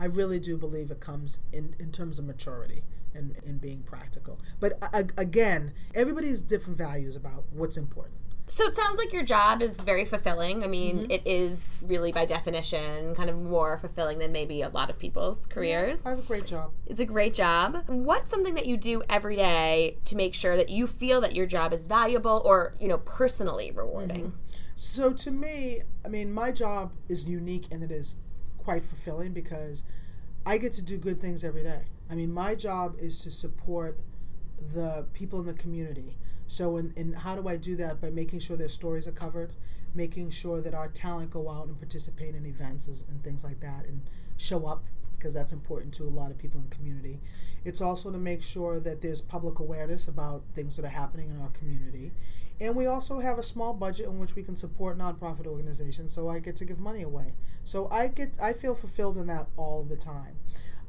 I 0.00 0.06
really 0.06 0.38
do 0.38 0.56
believe 0.56 0.90
it 0.90 1.00
comes 1.00 1.38
in, 1.52 1.74
in 1.78 1.92
terms 1.92 2.18
of 2.18 2.24
maturity 2.24 2.82
and, 3.14 3.36
and 3.46 3.60
being 3.60 3.82
practical. 3.82 4.38
But 4.58 4.78
uh, 4.82 5.02
again, 5.18 5.72
everybody's 5.94 6.42
different 6.42 6.78
values 6.78 7.16
about 7.16 7.44
what's 7.50 7.76
important. 7.76 8.16
So 8.52 8.66
it 8.66 8.76
sounds 8.76 8.98
like 8.98 9.14
your 9.14 9.22
job 9.22 9.62
is 9.62 9.80
very 9.80 10.04
fulfilling. 10.04 10.62
I 10.62 10.66
mean, 10.66 10.98
mm-hmm. 10.98 11.10
it 11.10 11.26
is 11.26 11.78
really 11.80 12.12
by 12.12 12.26
definition 12.26 13.14
kind 13.14 13.30
of 13.30 13.40
more 13.40 13.78
fulfilling 13.78 14.18
than 14.18 14.30
maybe 14.30 14.60
a 14.60 14.68
lot 14.68 14.90
of 14.90 14.98
people's 14.98 15.46
careers. 15.46 16.04
I 16.04 16.10
have 16.10 16.18
a 16.18 16.22
great 16.22 16.44
job. 16.44 16.70
It's 16.84 17.00
a 17.00 17.06
great 17.06 17.32
job. 17.32 17.82
What's 17.86 18.30
something 18.30 18.52
that 18.52 18.66
you 18.66 18.76
do 18.76 19.02
every 19.08 19.36
day 19.36 19.96
to 20.04 20.16
make 20.16 20.34
sure 20.34 20.54
that 20.54 20.68
you 20.68 20.86
feel 20.86 21.22
that 21.22 21.34
your 21.34 21.46
job 21.46 21.72
is 21.72 21.86
valuable 21.86 22.42
or, 22.44 22.74
you 22.78 22.88
know, 22.88 22.98
personally 22.98 23.72
rewarding? 23.74 24.32
Mm-hmm. 24.32 24.60
So 24.74 25.14
to 25.14 25.30
me, 25.30 25.80
I 26.04 26.08
mean, 26.08 26.30
my 26.30 26.52
job 26.52 26.92
is 27.08 27.26
unique 27.26 27.68
and 27.72 27.82
it 27.82 27.90
is 27.90 28.16
quite 28.58 28.82
fulfilling 28.82 29.32
because 29.32 29.84
I 30.44 30.58
get 30.58 30.72
to 30.72 30.82
do 30.82 30.98
good 30.98 31.22
things 31.22 31.42
every 31.42 31.62
day. 31.62 31.84
I 32.10 32.16
mean, 32.16 32.30
my 32.30 32.54
job 32.54 32.96
is 32.98 33.16
to 33.20 33.30
support 33.30 33.98
the 34.74 35.06
people 35.14 35.40
in 35.40 35.46
the 35.46 35.54
community 35.54 36.18
so, 36.52 36.76
in 36.76 37.14
how 37.14 37.34
do 37.34 37.48
I 37.48 37.56
do 37.56 37.76
that? 37.76 37.98
By 38.02 38.10
making 38.10 38.40
sure 38.40 38.58
their 38.58 38.68
stories 38.68 39.08
are 39.08 39.12
covered, 39.12 39.54
making 39.94 40.28
sure 40.28 40.60
that 40.60 40.74
our 40.74 40.88
talent 40.88 41.30
go 41.30 41.48
out 41.48 41.66
and 41.66 41.78
participate 41.78 42.34
in 42.34 42.44
events 42.44 42.86
and 43.08 43.24
things 43.24 43.42
like 43.42 43.60
that, 43.60 43.86
and 43.86 44.02
show 44.36 44.66
up 44.66 44.84
because 45.16 45.32
that's 45.32 45.54
important 45.54 45.94
to 45.94 46.02
a 46.02 46.10
lot 46.10 46.30
of 46.30 46.36
people 46.36 46.60
in 46.60 46.68
community. 46.68 47.20
It's 47.64 47.80
also 47.80 48.10
to 48.10 48.18
make 48.18 48.42
sure 48.42 48.80
that 48.80 49.00
there's 49.00 49.22
public 49.22 49.60
awareness 49.60 50.08
about 50.08 50.42
things 50.54 50.76
that 50.76 50.84
are 50.84 50.88
happening 50.88 51.30
in 51.30 51.40
our 51.40 51.50
community. 51.50 52.12
And 52.60 52.76
we 52.76 52.84
also 52.84 53.20
have 53.20 53.38
a 53.38 53.42
small 53.42 53.72
budget 53.72 54.06
in 54.06 54.18
which 54.18 54.36
we 54.36 54.42
can 54.42 54.54
support 54.56 54.98
nonprofit 54.98 55.46
organizations, 55.46 56.12
so 56.12 56.28
I 56.28 56.38
get 56.38 56.56
to 56.56 56.66
give 56.66 56.78
money 56.78 57.00
away. 57.00 57.32
So 57.64 57.88
I 57.90 58.08
get 58.08 58.36
I 58.42 58.52
feel 58.52 58.74
fulfilled 58.74 59.16
in 59.16 59.26
that 59.28 59.46
all 59.56 59.84
the 59.84 59.96
time. 59.96 60.36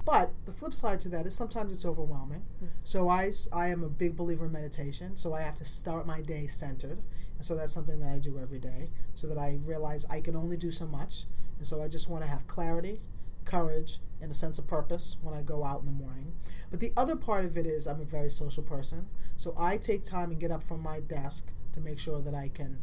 But 0.06 0.32
the 0.46 0.52
flip 0.52 0.74
side 0.74 1.00
to 1.02 1.10
that 1.10 1.26
is 1.26 1.36
sometimes 1.36 1.74
it's 1.74 1.86
overwhelming. 1.86 2.42
Mm-hmm. 2.58 2.68
So 2.84 3.10
I, 3.10 3.32
I 3.54 3.68
am 3.68 3.84
a 3.84 3.90
big 3.90 4.18
believer 4.18 4.46
in 4.46 4.52
meditation. 4.52 5.16
So 5.16 5.34
I 5.34 5.42
have 5.42 5.56
to 5.56 5.66
start 5.66 6.06
my 6.06 6.22
day 6.22 6.48
centered. 6.48 7.00
And 7.36 7.46
so 7.46 7.56
that's 7.56 7.74
something 7.74 8.00
that 8.00 8.12
I 8.12 8.20
do 8.20 8.40
every 8.40 8.60
day 8.60 8.90
so 9.14 9.28
that 9.28 9.38
I 9.38 9.60
realize 9.66 10.06
I 10.10 10.20
can 10.20 10.36
only 10.36 10.58
do 10.58 10.72
so 10.72 10.86
much. 10.86 11.26
And 11.58 11.66
so 11.66 11.82
I 11.82 11.88
just 11.88 12.10
want 12.10 12.24
to 12.24 12.30
have 12.30 12.48
clarity, 12.48 13.00
courage, 13.46 14.00
and 14.22 14.32
a 14.32 14.34
sense 14.34 14.60
of 14.60 14.68
purpose 14.68 15.18
when 15.22 15.34
I 15.34 15.42
go 15.42 15.64
out 15.64 15.82
in 15.82 15.86
the 15.86 15.92
morning. 15.92 16.34
But 16.70 16.80
the 16.80 16.94
other 16.98 17.16
part 17.16 17.46
of 17.46 17.58
it 17.58 17.66
is 17.66 17.88
I'm 17.88 18.02
a 18.02 18.06
very 18.06 18.30
social 18.30 18.64
person. 18.64 19.08
So 19.36 19.54
I 19.58 19.78
take 19.78 20.04
time 20.04 20.32
and 20.32 20.40
get 20.40 20.52
up 20.52 20.64
from 20.64 20.82
my 20.82 21.00
desk 21.00 21.52
to 21.74 21.80
make 21.80 22.00
sure 22.00 22.22
that 22.22 22.34
I 22.34 22.50
can 22.54 22.80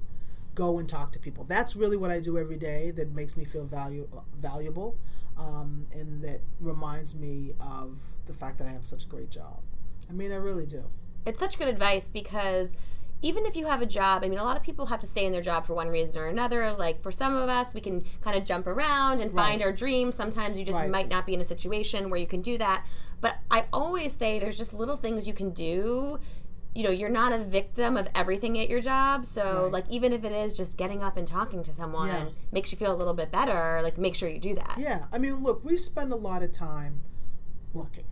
go 0.54 0.78
and 0.78 0.88
talk 0.88 1.12
to 1.12 1.18
people. 1.18 1.44
That's 1.44 1.76
really 1.76 1.96
what 1.96 2.10
I 2.10 2.20
do 2.20 2.38
every 2.38 2.56
day 2.56 2.90
that 2.92 3.12
makes 3.12 3.36
me 3.36 3.44
feel 3.44 3.64
value, 3.64 4.08
valuable 4.38 4.96
um, 5.38 5.86
and 5.92 6.22
that 6.22 6.40
reminds 6.60 7.14
me 7.14 7.52
of 7.60 7.98
the 8.26 8.32
fact 8.32 8.58
that 8.58 8.66
I 8.66 8.70
have 8.70 8.86
such 8.86 9.04
a 9.04 9.06
great 9.08 9.30
job. 9.30 9.60
I 10.08 10.12
mean, 10.12 10.32
I 10.32 10.36
really 10.36 10.66
do. 10.66 10.84
It's 11.24 11.38
such 11.38 11.58
good 11.58 11.68
advice 11.68 12.10
because 12.10 12.74
even 13.22 13.44
if 13.44 13.54
you 13.54 13.66
have 13.66 13.82
a 13.82 13.86
job, 13.86 14.24
I 14.24 14.28
mean, 14.28 14.38
a 14.38 14.44
lot 14.44 14.56
of 14.56 14.62
people 14.62 14.86
have 14.86 15.00
to 15.00 15.06
stay 15.06 15.26
in 15.26 15.32
their 15.32 15.42
job 15.42 15.66
for 15.66 15.74
one 15.74 15.88
reason 15.88 16.20
or 16.20 16.26
another. 16.26 16.72
Like 16.72 17.02
for 17.02 17.12
some 17.12 17.34
of 17.36 17.48
us, 17.48 17.74
we 17.74 17.80
can 17.80 18.02
kind 18.22 18.36
of 18.36 18.44
jump 18.44 18.66
around 18.66 19.20
and 19.20 19.30
find 19.32 19.60
Right. 19.60 19.66
our 19.66 19.72
dreams. 19.72 20.14
Sometimes 20.14 20.58
you 20.58 20.64
just 20.64 20.78
Right. 20.78 20.90
might 20.90 21.08
not 21.08 21.26
be 21.26 21.34
in 21.34 21.40
a 21.40 21.44
situation 21.44 22.08
where 22.10 22.18
you 22.18 22.26
can 22.26 22.40
do 22.40 22.56
that. 22.58 22.86
But 23.20 23.36
I 23.50 23.66
always 23.72 24.14
say 24.14 24.38
there's 24.38 24.56
just 24.56 24.72
little 24.72 24.96
things 24.96 25.28
you 25.28 25.34
can 25.34 25.50
do. 25.50 26.18
You 26.74 26.84
know, 26.84 26.90
you're 26.90 27.08
not 27.10 27.32
a 27.32 27.38
victim 27.38 27.96
of 27.96 28.08
everything 28.14 28.58
at 28.58 28.68
your 28.68 28.80
job. 28.80 29.26
So, 29.26 29.64
Right. 29.64 29.72
like, 29.72 29.84
even 29.90 30.12
if 30.12 30.22
it 30.24 30.30
is 30.32 30.52
just 30.52 30.76
getting 30.76 31.02
up 31.02 31.16
and 31.16 31.26
talking 31.26 31.62
to 31.64 31.72
someone 31.74 32.08
Yeah. 32.08 32.28
makes 32.52 32.70
you 32.70 32.78
feel 32.78 32.94
a 32.94 32.96
little 32.96 33.14
bit 33.14 33.32
better, 33.32 33.80
like, 33.82 33.98
make 33.98 34.14
sure 34.14 34.28
you 34.28 34.38
do 34.38 34.54
that. 34.54 34.76
Yeah, 34.78 35.06
I 35.12 35.18
mean, 35.18 35.42
look, 35.42 35.64
we 35.64 35.76
spend 35.76 36.12
a 36.12 36.16
lot 36.16 36.42
of 36.44 36.52
time 36.52 37.00
working, 37.72 38.04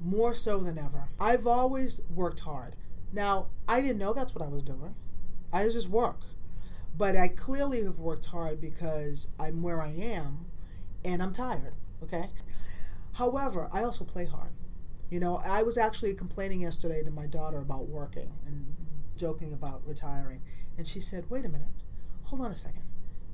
more 0.00 0.34
so 0.34 0.58
than 0.58 0.76
ever. 0.78 1.08
I've 1.18 1.46
always 1.46 2.02
worked 2.14 2.40
hard. 2.40 2.76
Now, 3.12 3.46
I 3.66 3.80
didn't 3.80 3.98
know 3.98 4.12
that's 4.12 4.34
what 4.34 4.44
I 4.44 4.48
was 4.48 4.62
doing. 4.62 4.94
I 5.52 5.64
was 5.64 5.72
just 5.74 5.88
work. 5.88 6.20
But 6.98 7.16
I 7.16 7.28
clearly 7.28 7.82
have 7.84 7.98
worked 7.98 8.26
hard 8.26 8.60
because 8.60 9.28
I'm 9.38 9.62
where 9.62 9.80
I 9.82 9.90
am 9.92 10.46
and 11.04 11.22
I'm 11.22 11.32
tired, 11.32 11.74
okay? 12.02 12.30
However, 13.14 13.68
I 13.72 13.82
also 13.84 14.04
play 14.04 14.24
hard. 14.26 14.50
You 15.10 15.20
know, 15.20 15.40
I 15.44 15.62
was 15.62 15.78
actually 15.78 16.14
complaining 16.14 16.60
yesterday 16.60 17.02
to 17.02 17.10
my 17.10 17.26
daughter 17.26 17.58
about 17.58 17.88
working 17.88 18.32
and 18.46 18.74
joking 19.16 19.52
about 19.52 19.82
retiring. 19.86 20.42
And 20.76 20.86
she 20.86 21.00
said, 21.00 21.30
wait 21.30 21.44
a 21.44 21.48
minute, 21.48 21.68
hold 22.24 22.42
on 22.42 22.50
a 22.50 22.56
second. 22.56 22.82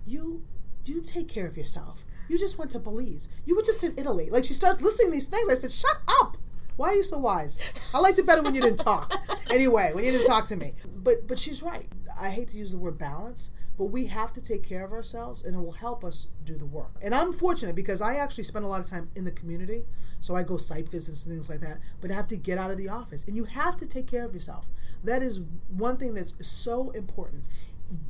You 0.07 0.45
you 0.85 1.01
take 1.01 1.29
care 1.29 1.47
of 1.47 1.57
yourself. 1.57 2.05
You 2.29 2.39
just 2.39 2.59
went 2.59 2.71
to 2.73 2.79
Belize. 2.79 3.29
You 3.47 3.55
were 3.55 3.63
just 3.63 3.85
in 3.85 3.95
Italy. 3.97 4.29
Like 4.31 4.45
she 4.45 4.53
starts 4.53 4.83
listing 4.83 5.11
these 5.11 5.27
things. 5.27 5.51
I 5.51 5.55
said, 5.55 5.71
shut 5.71 6.01
up. 6.21 6.37
Why 6.77 6.89
are 6.89 6.95
you 6.95 7.03
so 7.03 7.19
wise? 7.19 7.59
I 7.95 8.01
liked 8.01 8.19
it 8.19 8.27
better 8.27 8.43
when 8.43 8.55
you 8.55 8.63
didn't 8.63 8.79
talk. 8.81 9.13
Anyway, 9.51 9.91
when 9.93 10.03
you 10.03 10.11
didn't 10.11 10.27
talk 10.27 10.47
to 10.47 10.57
me. 10.57 10.73
But 10.97 11.29
but 11.29 11.39
she's 11.39 11.63
right. 11.63 11.87
I 12.19 12.31
hate 12.31 12.49
to 12.49 12.57
use 12.57 12.73
the 12.73 12.79
word 12.79 12.97
balance, 12.97 13.51
but 13.79 13.87
we 13.87 14.07
have 14.07 14.33
to 14.35 14.41
take 14.41 14.63
care 14.63 14.85
of 14.85 14.93
ourselves 14.93 15.43
and 15.43 15.57
it 15.57 15.59
will 15.59 15.73
help 15.73 16.05
us 16.05 16.29
do 16.45 16.55
the 16.55 16.67
work. 16.67 16.93
And 17.03 17.15
I'm 17.15 17.33
fortunate 17.33 17.75
because 17.75 18.01
I 18.01 18.17
actually 18.17 18.45
spend 18.45 18.65
a 18.65 18.69
lot 18.69 18.81
of 18.81 18.87
time 18.87 19.11
in 19.17 19.25
the 19.25 19.31
community. 19.31 19.85
So 20.21 20.37
I 20.37 20.43
go 20.43 20.57
site 20.57 20.89
visits 20.89 21.25
and 21.25 21.35
things 21.35 21.49
like 21.49 21.61
that. 21.61 21.79
But 22.01 22.11
I 22.11 22.15
have 22.15 22.27
to 22.29 22.37
get 22.37 22.59
out 22.59 22.71
of 22.71 22.77
the 22.77 22.89
office. 22.89 23.25
And 23.25 23.37
you 23.37 23.45
have 23.45 23.77
to 23.79 23.87
take 23.87 24.07
care 24.07 24.25
of 24.25 24.35
yourself. 24.35 24.69
That 25.03 25.23
is 25.23 25.41
one 25.69 25.97
thing 25.97 26.15
that's 26.15 26.35
so 26.47 26.91
important 26.91 27.45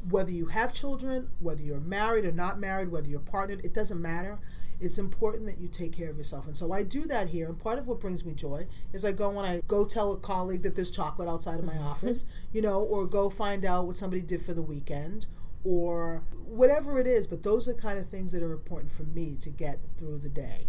whether 0.08 0.30
you 0.30 0.46
have 0.46 0.72
children, 0.72 1.28
whether 1.40 1.62
you're 1.62 1.80
married 1.80 2.24
or 2.24 2.32
not 2.32 2.58
married, 2.58 2.90
whether 2.90 3.08
you're 3.08 3.20
partnered, 3.20 3.64
it 3.64 3.74
doesn't 3.74 4.00
matter. 4.00 4.38
It's 4.80 4.98
important 4.98 5.46
that 5.46 5.58
you 5.58 5.68
take 5.68 5.92
care 5.92 6.10
of 6.10 6.16
yourself. 6.16 6.46
And 6.46 6.56
so 6.56 6.72
I 6.72 6.82
do 6.82 7.04
that 7.06 7.28
here. 7.28 7.48
And 7.48 7.58
part 7.58 7.78
of 7.78 7.86
what 7.86 8.00
brings 8.00 8.24
me 8.24 8.34
joy 8.34 8.66
is 8.92 9.04
I 9.04 9.12
go 9.12 9.30
when 9.30 9.44
I 9.44 9.60
go 9.66 9.84
tell 9.84 10.12
a 10.12 10.16
colleague 10.16 10.62
that 10.62 10.74
there's 10.74 10.90
chocolate 10.90 11.28
outside 11.28 11.58
of 11.58 11.64
my 11.64 11.72
mm-hmm. 11.72 11.86
office, 11.86 12.26
you 12.52 12.62
know, 12.62 12.80
or 12.80 13.06
go 13.06 13.30
find 13.30 13.64
out 13.64 13.86
what 13.86 13.96
somebody 13.96 14.22
did 14.22 14.42
for 14.42 14.54
the 14.54 14.62
weekend 14.62 15.26
or 15.64 16.22
whatever 16.46 16.98
it 16.98 17.06
is. 17.06 17.26
But 17.26 17.42
those 17.42 17.68
are 17.68 17.72
the 17.74 17.80
kind 17.80 17.98
of 17.98 18.08
things 18.08 18.32
that 18.32 18.42
are 18.42 18.52
important 18.52 18.90
for 18.92 19.04
me 19.04 19.36
to 19.40 19.50
get 19.50 19.78
through 19.96 20.18
the 20.18 20.28
day. 20.28 20.66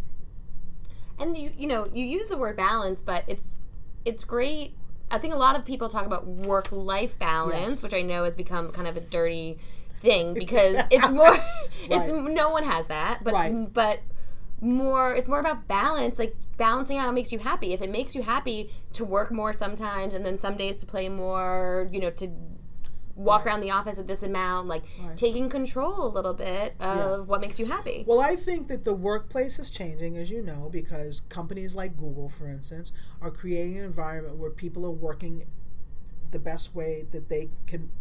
and 1.20 1.38
you 1.38 1.52
you 1.58 1.68
know 1.68 1.88
you 1.94 2.04
use 2.06 2.28
the 2.28 2.38
word 2.38 2.58
balance 2.58 3.02
but 3.02 3.24
it's 3.28 3.58
it's 4.04 4.24
great 4.24 4.74
i 5.12 5.18
think 5.20 5.32
a 5.34 5.38
lot 5.38 5.56
of 5.56 5.64
people 5.64 5.88
talk 5.88 6.06
about 6.08 6.26
work 6.26 6.72
life 6.72 7.20
balance 7.20 7.70
Yes. 7.70 7.84
which 7.84 7.94
i 7.94 8.02
know 8.02 8.24
has 8.24 8.36
become 8.36 8.72
kind 8.72 8.88
of 8.88 8.98
a 8.98 9.02
dirty 9.02 9.58
thing 9.98 10.34
because 10.44 10.82
it's 10.90 11.12
more 11.12 11.30
it's 11.90 12.12
Right. 12.12 12.24
no 12.34 12.50
one 12.50 12.64
has 12.64 12.88
that 12.88 13.20
but 13.24 13.34
Right. 13.34 13.72
but 13.72 14.00
more 14.60 15.14
it's 15.14 15.28
more 15.28 15.40
about 15.40 15.68
balance 15.68 16.18
like 16.18 16.36
balancing 16.58 16.98
out 16.98 17.06
what 17.08 17.14
makes 17.16 17.32
you 17.32 17.40
happy 17.40 17.74
if 17.74 17.82
it 17.82 17.90
makes 17.92 18.16
you 18.16 18.24
happy 18.24 18.72
to 18.94 19.06
work 19.06 19.32
more 19.32 19.54
sometimes 19.54 20.16
and 20.16 20.26
then 20.26 20.38
some 20.40 20.56
days 20.58 20.78
to 20.78 20.86
play 20.88 21.10
more 21.10 21.88
you 21.92 22.00
know 22.00 22.10
to 22.10 22.28
walk 23.16 23.46
around 23.46 23.62
the 23.62 23.70
office 23.70 24.00
at 24.00 24.08
this 24.08 24.24
amount 24.24 24.68
like 24.68 24.84
Right. 25.02 25.16
taking 25.16 25.48
control 25.48 26.08
a 26.08 26.12
little 26.12 26.34
bit 26.34 26.74
of 26.80 27.28
what 27.28 27.42
makes 27.42 27.60
you 27.60 27.68
happy 27.68 28.04
Well, 28.08 28.20
I 28.20 28.36
think 28.36 28.68
that 28.70 28.86
the 28.86 28.94
workplace 28.94 29.60
is 29.60 29.70
changing, 29.70 30.18
as 30.18 30.32
you 30.32 30.42
know, 30.42 30.70
because 30.72 31.22
companies 31.30 31.76
like 31.76 31.96
Google, 31.96 32.28
for 32.28 32.48
instance, 32.48 32.92
are 33.22 33.30
creating 33.30 33.78
an 33.78 33.86
environment 33.86 34.38
where 34.38 34.50
people 34.50 34.84
are 34.86 34.92
working 34.92 35.46
the 36.32 36.40
best 36.40 36.74
way 36.74 37.06
that 37.12 37.30
they 37.30 37.50
can. 37.68 37.92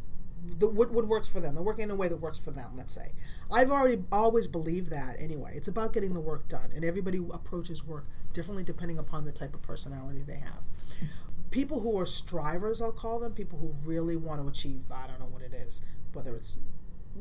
The, 0.45 0.67
what, 0.67 0.91
what 0.91 1.07
works 1.07 1.29
for 1.29 1.39
them. 1.39 1.55
They're 1.55 1.63
working 1.63 1.85
in 1.85 1.91
a 1.91 1.95
way 1.95 2.09
that 2.09 2.17
works 2.17 2.39
for 2.39 2.51
them, 2.51 2.71
let's 2.75 2.93
say. 2.93 3.13
I've 3.53 3.71
already 3.71 4.03
always 4.11 4.49
believed 4.49 4.91
that 4.91 5.15
anyway. 5.21 5.53
It's 5.55 5.69
about 5.69 5.93
getting 5.93 6.15
the 6.15 6.21
work 6.21 6.49
done, 6.49 6.71
and 6.75 6.85
everybody 6.85 7.19
approaches 7.33 7.87
work 7.87 8.07
differently 8.33 8.65
depending 8.65 8.99
upon 8.99 9.25
the 9.25 9.31
type 9.31 9.55
of 9.55 9.63
personality 9.63 10.23
they 10.27 10.39
have. 10.39 10.63
People 11.53 11.81
who 11.81 11.99
are 11.99 12.07
strivers, 12.07 12.81
I'll 12.83 12.93
call 12.93 13.21
them, 13.21 13.35
people 13.35 13.59
who 13.59 13.75
really 13.85 14.17
want 14.17 14.41
to 14.41 14.49
achieve, 14.49 14.91
I 14.91 15.07
don't 15.07 15.21
know 15.21 15.27
what 15.27 15.43
it 15.43 15.55
is, 15.55 15.83
whether 16.15 16.35
it's 16.35 16.59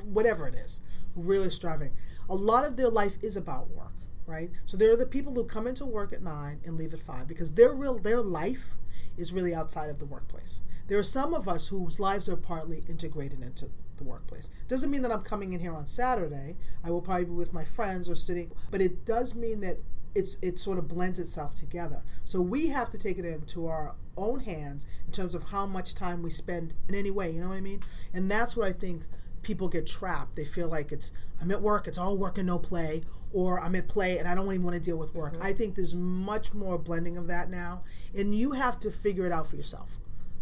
whatever 0.05 0.47
it 0.47 0.55
is, 0.55 0.81
really 1.15 1.50
striving. 1.50 1.91
A 2.29 2.35
lot 2.35 2.65
of 2.65 2.77
their 2.77 2.89
life 2.89 3.17
is 3.21 3.35
about 3.35 3.69
work, 3.71 3.93
right? 4.25 4.50
So 4.65 4.77
there 4.77 4.91
are 4.91 4.97
the 4.97 5.05
people 5.05 5.33
who 5.33 5.43
come 5.43 5.67
into 5.67 5.85
work 5.85 6.13
at 6.13 6.23
nine 6.23 6.61
and 6.65 6.77
leave 6.77 6.93
at 6.93 7.01
five 7.01 7.27
because 7.27 7.53
their 7.53 7.73
real 7.73 8.00
their 8.00 8.21
life 8.21 8.75
is 9.17 9.33
really 9.33 9.53
outside 9.53 9.89
of 9.89 10.00
the 10.00 10.05
workplace. 10.05 10.61
There 10.88 10.97
are 10.97 11.03
some 11.03 11.33
of 11.33 11.47
us 11.50 11.67
whose 11.67 12.00
lives 12.00 12.29
are 12.29 12.38
partly 12.38 12.83
integrated 12.88 13.43
into 13.43 13.69
the 13.97 14.03
workplace. 14.05 14.50
Doesn't 14.67 14.91
mean 14.91 15.01
that 15.01 15.11
I'm 15.11 15.23
coming 15.23 15.53
in 15.53 15.59
here 15.59 15.75
on 15.75 15.85
Saturday. 15.85 16.55
I 16.83 16.89
will 16.89 17.01
probably 17.01 17.25
be 17.25 17.31
with 17.31 17.53
my 17.53 17.65
friends 17.65 18.09
or 18.09 18.15
sitting, 18.15 18.51
but 18.71 18.81
it 18.81 19.05
does 19.05 19.35
mean 19.35 19.59
that 19.61 19.77
it's 20.15 20.38
it 20.41 20.60
sort 20.60 20.77
of 20.77 20.88
blends 20.88 21.20
itself 21.20 21.53
together. 21.53 22.01
So 22.24 22.41
we 22.41 22.68
have 22.68 22.89
to 22.89 22.98
take 22.98 23.18
it 23.18 23.25
into 23.25 23.68
our 23.68 23.96
own 24.18 24.41
hands 24.41 24.86
in 25.06 25.12
terms 25.12 25.36
of 25.36 25.44
how 25.44 25.65
much 25.65 25.96
time 25.96 26.22
we 26.22 26.30
spend 26.30 26.74
in 26.88 26.96
any 26.96 27.12
way. 27.12 27.32
You 27.32 27.41
know 27.41 27.50
what 27.50 27.58
I 27.58 27.62
mean? 27.62 27.82
And 28.13 28.30
that's 28.30 28.56
what 28.56 28.68
I 28.68 28.74
think 28.74 29.03
people 29.41 29.68
get 29.68 29.88
trapped. 29.88 30.36
They 30.36 30.46
feel 30.46 30.68
like 30.68 30.91
it's 30.91 31.12
I'm 31.41 31.51
at 31.51 31.62
work, 31.62 31.88
it's 31.88 31.98
all 31.98 32.18
work 32.18 32.38
and 32.38 32.48
no 32.48 32.60
play, 32.60 33.03
or 33.34 33.60
I'm 33.60 33.75
at 33.75 33.88
play 33.88 34.18
and 34.18 34.27
I 34.27 34.36
don't 34.36 34.46
even 34.48 34.62
want 34.62 34.75
to 34.75 34.82
deal 34.82 34.98
with 34.98 35.15
work. 35.15 35.34
Mm-hmm. 35.34 35.44
I 35.44 35.53
think 35.53 35.75
there's 35.75 35.96
much 35.96 36.53
more 36.53 36.77
blending 36.77 37.18
of 37.18 37.27
that 37.27 37.50
now, 37.50 37.84
and 38.15 38.36
you 38.36 38.51
have 38.51 38.80
to 38.82 38.91
figure 38.91 39.25
it 39.25 39.32
out 39.32 39.48
for 39.48 39.56
yourself. 39.56 39.98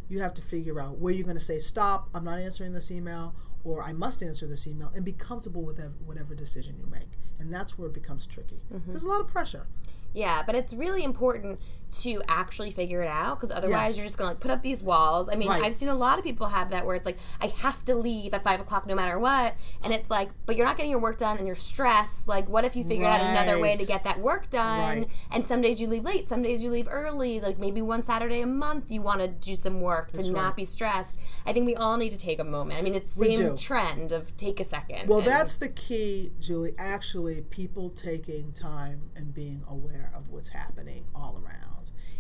You 0.10 0.22
have 0.22 0.34
to 0.36 0.42
figure 0.42 0.80
out 0.80 0.98
where 0.98 1.14
you're 1.14 1.24
going 1.24 1.38
to 1.38 1.42
say 1.42 1.60
stop. 1.60 2.10
I'm 2.16 2.24
not 2.24 2.40
answering 2.40 2.74
this 2.74 2.90
email, 2.92 3.36
or 3.64 3.84
I 3.84 3.94
must 3.94 4.24
answer 4.24 4.48
this 4.48 4.66
email, 4.68 4.92
and 4.96 5.04
be 5.04 5.12
comfortable 5.12 5.64
with 5.64 5.80
ev- 5.80 5.94
whatever 6.06 6.36
decision 6.36 6.78
you 6.78 6.88
make. 6.90 7.18
And 7.40 7.54
that's 7.54 7.78
where 7.78 7.88
it 7.88 7.94
becomes 7.94 8.26
tricky. 8.26 8.62
Mm-hmm. 8.74 8.92
There's 8.92 9.04
a 9.04 9.08
lot 9.08 9.22
of 9.22 9.28
pressure. 9.28 9.68
Yeah, 10.14 10.44
but 10.46 10.56
it's 10.56 10.74
really 10.74 11.04
important 11.04 11.60
to 11.92 12.22
actually 12.28 12.72
figure 12.72 13.02
it 13.02 13.08
out 13.08 13.38
because 13.40 13.52
otherwise 13.52 13.90
Yes. 13.90 13.98
you're 13.98 14.06
just 14.06 14.18
gonna 14.18 14.32
like 14.32 14.40
put 14.40 14.52
up 14.52 14.62
these 14.62 14.84
walls. 14.84 15.30
I 15.30 15.36
mean, 15.36 15.50
Right. 15.50 15.64
I've 15.64 15.76
seen 15.76 15.90
a 15.90 15.96
lot 15.96 16.20
of 16.20 16.24
people 16.24 16.48
have 16.48 16.70
that 16.70 16.86
where 16.86 16.96
it's 16.96 17.06
like 17.06 17.18
I 17.42 17.48
have 17.48 17.84
to 17.86 17.96
leave 17.96 18.34
at 18.34 18.44
five 18.44 18.60
o'clock 18.60 18.86
no 18.86 18.96
matter 18.96 19.18
what, 19.18 19.56
and 19.84 19.94
it's 19.94 20.10
like, 20.10 20.30
but 20.46 20.56
you're 20.56 20.66
not 20.66 20.78
getting 20.78 20.92
your 20.92 21.00
work 21.00 21.18
done 21.18 21.38
and 21.38 21.48
you're 21.48 21.56
stressed. 21.56 22.28
Like, 22.28 22.48
what 22.48 22.64
if 22.66 22.76
you 22.76 22.84
figured 22.84 23.08
out 23.08 23.22
another 23.22 23.60
way 23.60 23.76
to 23.76 23.86
get 23.86 24.04
that 24.04 24.20
work 24.20 24.50
done? 24.50 25.00
Right. 25.00 25.08
And 25.32 25.46
some 25.46 25.62
days 25.62 25.82
you 25.82 25.88
leave 25.88 26.04
late, 26.06 26.28
some 26.30 26.42
days 26.42 26.64
you 26.64 26.70
leave 26.70 26.88
early. 26.90 27.40
Like 27.40 27.58
maybe 27.60 27.82
one 27.82 28.02
Saturday 28.02 28.42
a 28.42 28.46
month 28.48 28.92
you 28.92 29.02
want 29.02 29.22
to 29.22 29.28
do 29.28 29.56
some 29.56 29.82
work 29.82 30.12
to 30.12 30.18
That's 30.18 30.30
not 30.30 30.44
right. 30.48 30.56
be 30.58 30.66
stressed. 30.66 31.18
I 31.46 31.54
think 31.54 31.66
we 31.66 31.76
all 31.76 31.98
need 31.98 32.12
to 32.12 32.18
take 32.18 32.40
a 32.40 32.44
moment. 32.44 32.80
I 32.80 32.82
mean, 32.84 32.96
it's 32.96 33.16
the 33.16 33.34
same 33.36 33.58
trend 33.58 34.12
of 34.12 34.36
take 34.38 34.60
a 34.60 34.64
second. 34.64 35.08
Well, 35.10 35.22
that's 35.22 35.56
the 35.58 35.70
key, 35.70 36.32
Julie. 36.40 36.74
Actually, 36.78 37.42
people 37.42 37.90
taking 37.90 38.52
time 38.54 39.10
and 39.16 39.34
being 39.34 39.64
aware 39.68 40.12
of 40.16 40.30
what's 40.30 40.50
happening 40.50 41.06
all 41.16 41.42
around. 41.44 41.79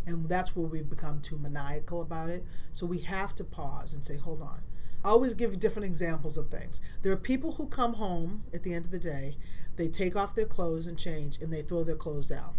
And 0.10 0.28
that's 0.28 0.56
where 0.56 0.66
we've 0.66 0.89
become 0.89 1.22
too 1.22 1.38
maniacal 1.38 2.01
about 2.01 2.30
it. 2.30 2.44
So 2.74 2.86
we 2.86 3.00
have 3.00 3.36
to 3.36 3.44
pause 3.44 3.94
and 3.94 4.04
say, 4.04 4.18
hold 4.18 4.42
on. 4.42 4.62
I 5.04 5.10
always 5.10 5.34
give 5.34 5.60
different 5.60 5.86
examples 5.86 6.36
of 6.36 6.50
things. 6.50 6.82
There 7.04 7.13
are 7.13 7.18
people 7.18 7.54
who 7.54 7.68
come 7.68 7.94
home 7.94 8.44
at 8.54 8.63
the 8.63 8.74
end 8.74 8.86
of 8.86 8.92
the 8.92 9.00
day, 9.00 9.38
they 9.78 9.88
take 9.88 10.16
off 10.16 10.36
their 10.36 10.46
clothes 10.46 10.88
and 10.88 10.98
change, 10.98 11.38
and 11.42 11.54
they 11.54 11.62
throw 11.62 11.84
their 11.84 11.96
clothes 11.96 12.28
down. 12.28 12.56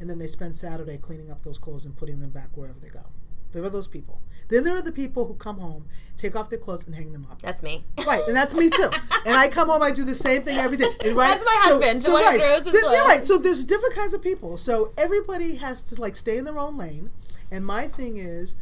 And 0.00 0.08
then 0.08 0.18
they 0.18 0.26
spend 0.26 0.56
Saturday 0.56 0.96
cleaning 0.96 1.30
up 1.30 1.42
those 1.42 1.58
clothes 1.58 1.84
and 1.84 1.94
putting 1.96 2.20
them 2.20 2.30
back 2.30 2.56
wherever 2.56 2.78
they 2.80 2.88
go. 2.88 3.11
There 3.52 3.62
are 3.62 3.70
those 3.70 3.86
people. 3.86 4.20
Then 4.48 4.64
there 4.64 4.74
are 4.76 4.82
the 4.82 4.92
people 4.92 5.26
who 5.26 5.34
come 5.34 5.58
home, 5.58 5.86
take 6.16 6.36
off 6.36 6.50
their 6.50 6.58
clothes, 6.58 6.84
and 6.86 6.94
hang 6.94 7.12
them 7.12 7.26
up. 7.30 7.40
that's 7.40 7.62
me. 7.62 7.84
Right, 8.06 8.22
and 8.26 8.36
that's 8.36 8.54
me 8.54 8.68
too. 8.68 8.90
And 9.24 9.34
I 9.36 9.48
come 9.48 9.68
home, 9.68 9.82
I 9.82 9.90
do 9.92 10.04
the 10.04 10.14
same 10.14 10.42
thing 10.42 10.58
every 10.58 10.76
day. 10.76 10.88
And 11.04 11.16
right, 11.16 11.28
That's 11.38 11.44
my 11.44 11.56
husband, 11.58 12.00
the 12.02 12.12
one 12.12 12.32
who 12.32 12.38
throws 12.38 12.64
his 12.64 12.80
Then- 12.82 13.06
right. 13.06 13.24
So 13.24 13.38
there's 13.38 13.64
different 13.64 13.94
kinds 13.94 14.12
of 14.14 14.20
people. 14.22 14.58
So 14.58 14.92
everybody 14.98 15.54
has 15.56 15.80
to 15.84 16.00
like 16.00 16.16
stay 16.16 16.36
in 16.36 16.44
their 16.44 16.58
own 16.58 16.76
lane. 16.76 17.10
And 17.50 17.64
my 17.64 17.86
thing 17.88 18.16
is, 18.16 18.56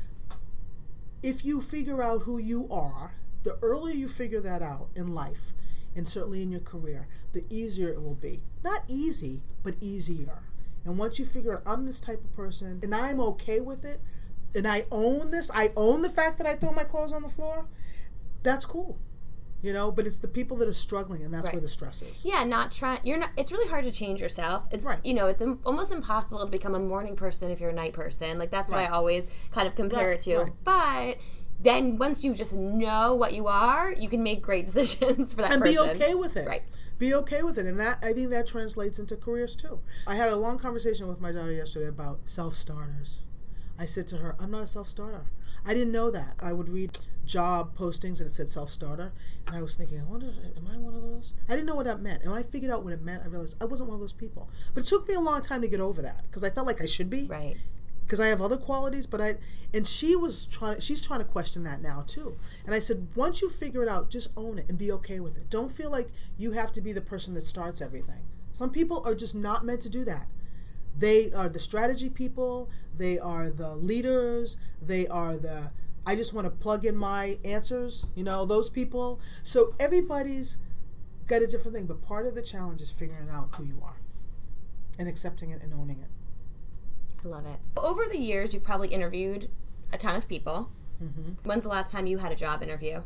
if 1.22 1.44
you 1.44 1.60
figure 1.60 2.02
out 2.02 2.22
who 2.22 2.38
you 2.38 2.68
are, 2.70 3.14
the 3.42 3.58
earlier 3.62 3.94
you 3.94 4.08
figure 4.08 4.40
that 4.40 4.62
out 4.62 4.88
in 4.94 5.14
life, 5.14 5.52
and 5.96 6.06
certainly 6.08 6.42
in 6.42 6.50
your 6.50 6.60
career, 6.60 7.08
the 7.32 7.44
easier 7.50 7.88
it 7.88 8.02
will 8.02 8.14
be. 8.14 8.42
Not 8.62 8.82
easy, 8.86 9.42
but 9.62 9.74
easier. 9.80 10.42
And 10.84 10.98
once 10.98 11.18
you 11.18 11.24
figure 11.24 11.54
out 11.56 11.62
I'm 11.66 11.84
this 11.84 12.00
type 12.00 12.22
of 12.24 12.32
person, 12.32 12.80
and 12.82 12.94
I'm 12.94 13.20
okay 13.20 13.60
with 13.60 13.84
it, 13.84 14.00
and 14.54 14.66
I 14.66 14.86
own 14.90 15.30
this, 15.30 15.50
I 15.54 15.68
own 15.76 16.02
the 16.02 16.08
fact 16.08 16.38
that 16.38 16.46
I 16.46 16.54
throw 16.54 16.72
my 16.72 16.84
clothes 16.84 17.12
on 17.12 17.22
the 17.22 17.28
floor. 17.28 17.66
That's 18.42 18.64
cool 18.64 18.98
you 19.62 19.74
know. 19.74 19.90
But 19.92 20.06
it's 20.06 20.18
the 20.20 20.26
people 20.28 20.56
that 20.56 20.68
are 20.68 20.72
struggling, 20.72 21.22
and 21.22 21.34
that's 21.34 21.44
Right. 21.44 21.52
where 21.56 21.60
the 21.60 21.68
stress 21.68 22.00
is. 22.00 22.24
Yeah, 22.24 22.44
not 22.44 22.72
trying. 22.72 23.00
You're 23.04 23.18
not. 23.18 23.28
It's 23.36 23.52
really 23.52 23.68
hard 23.68 23.84
to 23.84 23.90
change 23.92 24.18
yourself. 24.22 24.66
It's 24.70 24.86
Right. 24.86 25.04
you 25.04 25.12
know, 25.12 25.26
it's 25.26 25.42
im- 25.42 25.60
almost 25.66 25.92
impossible 25.92 26.40
to 26.40 26.46
become 26.50 26.74
a 26.74 26.78
morning 26.80 27.14
person 27.14 27.50
if 27.50 27.60
you're 27.60 27.68
a 27.68 27.74
night 27.74 27.92
person. 27.92 28.38
Like 28.38 28.50
that's 28.50 28.70
what 28.70 28.78
I 28.78 28.86
always 28.86 29.26
kind 29.50 29.68
of 29.68 29.74
compare 29.74 30.08
Right, 30.08 30.16
it 30.16 30.20
to. 30.22 30.38
right. 30.38 30.50
But 30.64 31.16
then 31.62 31.98
once 31.98 32.24
you 32.24 32.32
just 32.32 32.54
know 32.54 33.14
what 33.14 33.34
you 33.34 33.48
are, 33.48 33.92
you 33.92 34.08
can 34.08 34.22
make 34.22 34.40
great 34.40 34.64
decisions 34.72 35.34
for 35.34 35.42
that 35.42 35.52
and 35.52 35.60
person. 35.60 35.74
be 35.74 35.90
okay 35.90 36.14
with 36.14 36.38
it. 36.38 36.48
Right. 36.48 36.62
Be 36.98 37.14
okay 37.16 37.42
with 37.42 37.58
it, 37.58 37.66
and 37.66 37.78
that 37.78 37.98
I 38.02 38.14
think 38.14 38.30
that 38.30 38.46
translates 38.46 38.98
into 38.98 39.14
careers 39.14 39.54
too. 39.56 39.80
I 40.06 40.14
had 40.14 40.30
a 40.30 40.36
long 40.36 40.58
conversation 40.58 41.06
with 41.06 41.20
my 41.20 41.32
daughter 41.32 41.52
yesterday 41.52 41.88
about 41.88 42.20
self 42.24 42.54
starters. 42.54 43.20
I 43.80 43.86
said 43.86 44.06
to 44.08 44.18
her, 44.18 44.36
"I'm 44.38 44.50
not 44.50 44.62
a 44.62 44.66
self 44.66 44.88
starter. 44.88 45.24
I 45.64 45.74
didn't 45.74 45.92
know 45.92 46.10
that. 46.10 46.36
I 46.40 46.52
would 46.52 46.68
read 46.68 46.98
job 47.24 47.76
postings 47.76 48.18
and 48.20 48.28
it 48.28 48.32
said 48.32 48.48
self 48.50 48.70
starter, 48.70 49.12
and 49.46 49.56
I 49.56 49.62
was 49.62 49.74
thinking, 49.74 50.00
I 50.00 50.04
wonder, 50.04 50.26
am 50.56 50.68
I 50.72 50.76
one 50.76 50.94
of 50.94 51.02
those? 51.02 51.34
I 51.48 51.52
didn't 51.52 51.66
know 51.66 51.76
what 51.76 51.86
that 51.86 52.00
meant, 52.00 52.22
and 52.22 52.30
when 52.30 52.38
I 52.38 52.42
figured 52.42 52.70
out 52.70 52.82
what 52.84 52.92
it 52.92 53.02
meant, 53.02 53.22
I 53.24 53.28
realized 53.28 53.56
I 53.62 53.66
wasn't 53.66 53.88
one 53.88 53.94
of 53.96 54.00
those 54.00 54.12
people. 54.12 54.48
But 54.74 54.82
it 54.84 54.86
took 54.86 55.08
me 55.08 55.14
a 55.14 55.20
long 55.20 55.40
time 55.42 55.62
to 55.62 55.68
get 55.68 55.80
over 55.80 56.02
that 56.02 56.22
because 56.28 56.44
I 56.44 56.50
felt 56.50 56.66
like 56.66 56.80
I 56.82 56.86
should 56.86 57.08
be 57.10 57.26
Right. 57.26 57.56
because 58.02 58.20
I 58.20 58.26
have 58.28 58.40
other 58.42 58.56
qualities, 58.56 59.06
but 59.06 59.20
I 59.20 59.36
and 59.72 59.86
she 59.86 60.16
was 60.16 60.46
trying 60.46 60.80
she's 60.80 61.00
trying 61.00 61.20
to 61.20 61.26
question 61.26 61.62
that 61.64 61.80
now 61.80 62.02
too. 62.06 62.36
And 62.66 62.74
I 62.74 62.80
said, 62.80 63.08
once 63.14 63.40
you 63.42 63.48
figure 63.48 63.82
it 63.82 63.88
out, 63.88 64.10
just 64.10 64.30
own 64.36 64.58
it 64.58 64.66
and 64.68 64.76
be 64.76 64.90
okay 64.92 65.20
with 65.20 65.36
it. 65.36 65.48
Don't 65.50 65.70
feel 65.70 65.90
like 65.90 66.08
you 66.36 66.52
have 66.52 66.72
to 66.72 66.80
be 66.80 66.92
the 66.92 67.00
person 67.00 67.34
that 67.34 67.42
starts 67.42 67.80
everything. 67.80 68.22
Some 68.52 68.70
people 68.70 69.02
are 69.06 69.14
just 69.14 69.34
not 69.34 69.64
meant 69.64 69.80
to 69.82 69.88
do 69.88 70.04
that. 70.06 70.26
They 70.96 71.30
are 71.32 71.48
the 71.48 71.60
strategy 71.60 72.10
people, 72.10 72.68
they 72.96 73.18
are 73.18 73.50
the 73.50 73.74
leaders, 73.74 74.56
they 74.82 75.06
are 75.08 75.36
the 75.36 75.70
I 76.06 76.16
just 76.16 76.32
want 76.32 76.46
to 76.46 76.50
plug 76.50 76.84
in 76.84 76.96
my 76.96 77.38
answers, 77.44 78.06
you 78.14 78.24
know, 78.24 78.44
those 78.44 78.70
people. 78.70 79.20
So 79.42 79.74
everybody's 79.78 80.58
got 81.26 81.42
a 81.42 81.46
different 81.46 81.76
thing, 81.76 81.86
but 81.86 82.02
part 82.02 82.26
of 82.26 82.34
the 82.34 82.42
challenge 82.42 82.80
is 82.80 82.90
figuring 82.90 83.28
out 83.30 83.54
who 83.54 83.64
you 83.64 83.80
are 83.84 83.96
and 84.98 85.08
accepting 85.08 85.50
it 85.50 85.62
and 85.62 85.72
owning 85.72 86.00
it. 86.00 86.08
I 87.24 87.28
love 87.28 87.46
it. 87.46 87.58
Over 87.76 88.06
the 88.06 88.18
years, 88.18 88.54
you've 88.54 88.64
probably 88.64 88.88
interviewed 88.88 89.50
a 89.92 89.98
ton 89.98 90.16
of 90.16 90.26
people. 90.26 90.70
Mm-hmm. 91.02 91.48
When's 91.48 91.64
the 91.64 91.68
last 91.68 91.92
time 91.92 92.06
you 92.06 92.18
had 92.18 92.32
a 92.32 92.36
job 92.36 92.62
interview? 92.62 93.02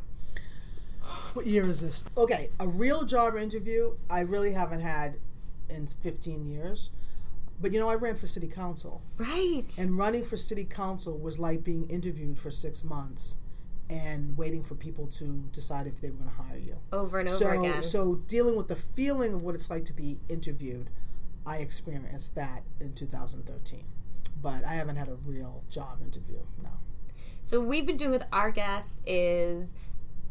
What 1.35 1.47
year 1.47 1.69
is 1.69 1.81
this? 1.81 2.05
Okay, 2.17 2.49
a 2.59 2.67
real 2.67 3.05
job 3.05 3.35
interview 3.35 3.97
I 4.09 4.21
really 4.21 4.53
haven't 4.53 4.81
had 4.81 5.17
in 5.69 5.87
15 5.87 6.47
years. 6.47 6.91
But 7.61 7.73
you 7.73 7.81
know, 7.81 7.89
I 7.89 7.95
ran 7.95 8.17
for 8.17 8.27
city 8.27 8.49
council. 8.49 9.03
Right. 9.17 9.65
And 9.81 9.97
running 9.97 10.25
for 10.25 10.37
city 10.37 10.65
council 10.65 11.17
was 11.19 11.39
like 11.39 11.63
being 11.65 11.89
interviewed 11.89 12.37
for 12.39 12.51
six 12.51 12.85
months 12.85 13.37
and 13.89 14.37
waiting 14.37 14.63
for 14.65 14.75
people 14.75 15.07
to 15.07 15.45
decide 15.53 15.87
if 15.87 16.01
they 16.01 16.11
were 16.11 16.17
going 16.17 16.31
to 16.31 16.37
hire 16.43 16.59
you. 16.59 16.77
over 16.93 17.21
and 17.21 17.29
over 17.29 17.37
So, 17.39 17.61
again. 17.61 17.83
so 17.83 18.15
dealing 18.27 18.57
with 18.57 18.69
the 18.69 18.77
feeling 18.77 19.35
of 19.35 19.43
what 19.43 19.55
it's 19.55 19.71
like 19.71 19.85
to 19.87 19.93
be 19.93 20.21
interviewed, 20.29 20.89
I 21.47 21.59
experienced 21.59 22.35
that 22.35 22.63
in 22.81 22.95
2013. 22.95 23.85
But 24.43 24.65
I 24.65 24.73
haven't 24.75 24.97
had 24.97 25.09
a 25.09 25.15
real 25.27 25.65
job 25.71 26.01
interview. 26.03 26.39
No. 26.63 26.71
So 27.45 27.61
what 27.61 27.69
we've 27.69 27.87
been 27.87 27.97
doing 27.99 28.11
with 28.11 28.25
our 28.33 28.51
guests 28.51 29.01
is 29.07 29.73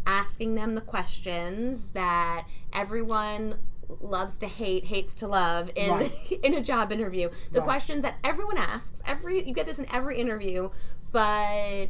asking 0.05 0.55
them 0.55 0.75
the 0.75 0.81
questions 0.81 1.89
that 1.91 2.47
everyone 2.73 3.59
loves 3.87 4.37
to 4.39 4.47
hate, 4.47 4.85
hates 4.85 5.13
to 5.15 5.27
love 5.27 5.69
in 5.75 5.91
Right. 5.91 6.11
in 6.43 6.53
a 6.53 6.61
job 6.61 6.91
interview. 6.91 7.29
The 7.51 7.59
Right. 7.59 7.65
questions 7.65 8.01
that 8.03 8.15
everyone 8.23 8.57
asks, 8.57 9.01
every 9.05 9.45
you 9.47 9.53
get 9.53 9.65
this 9.67 9.79
in 9.79 9.85
every 9.93 10.19
interview, 10.19 10.69
but 11.11 11.87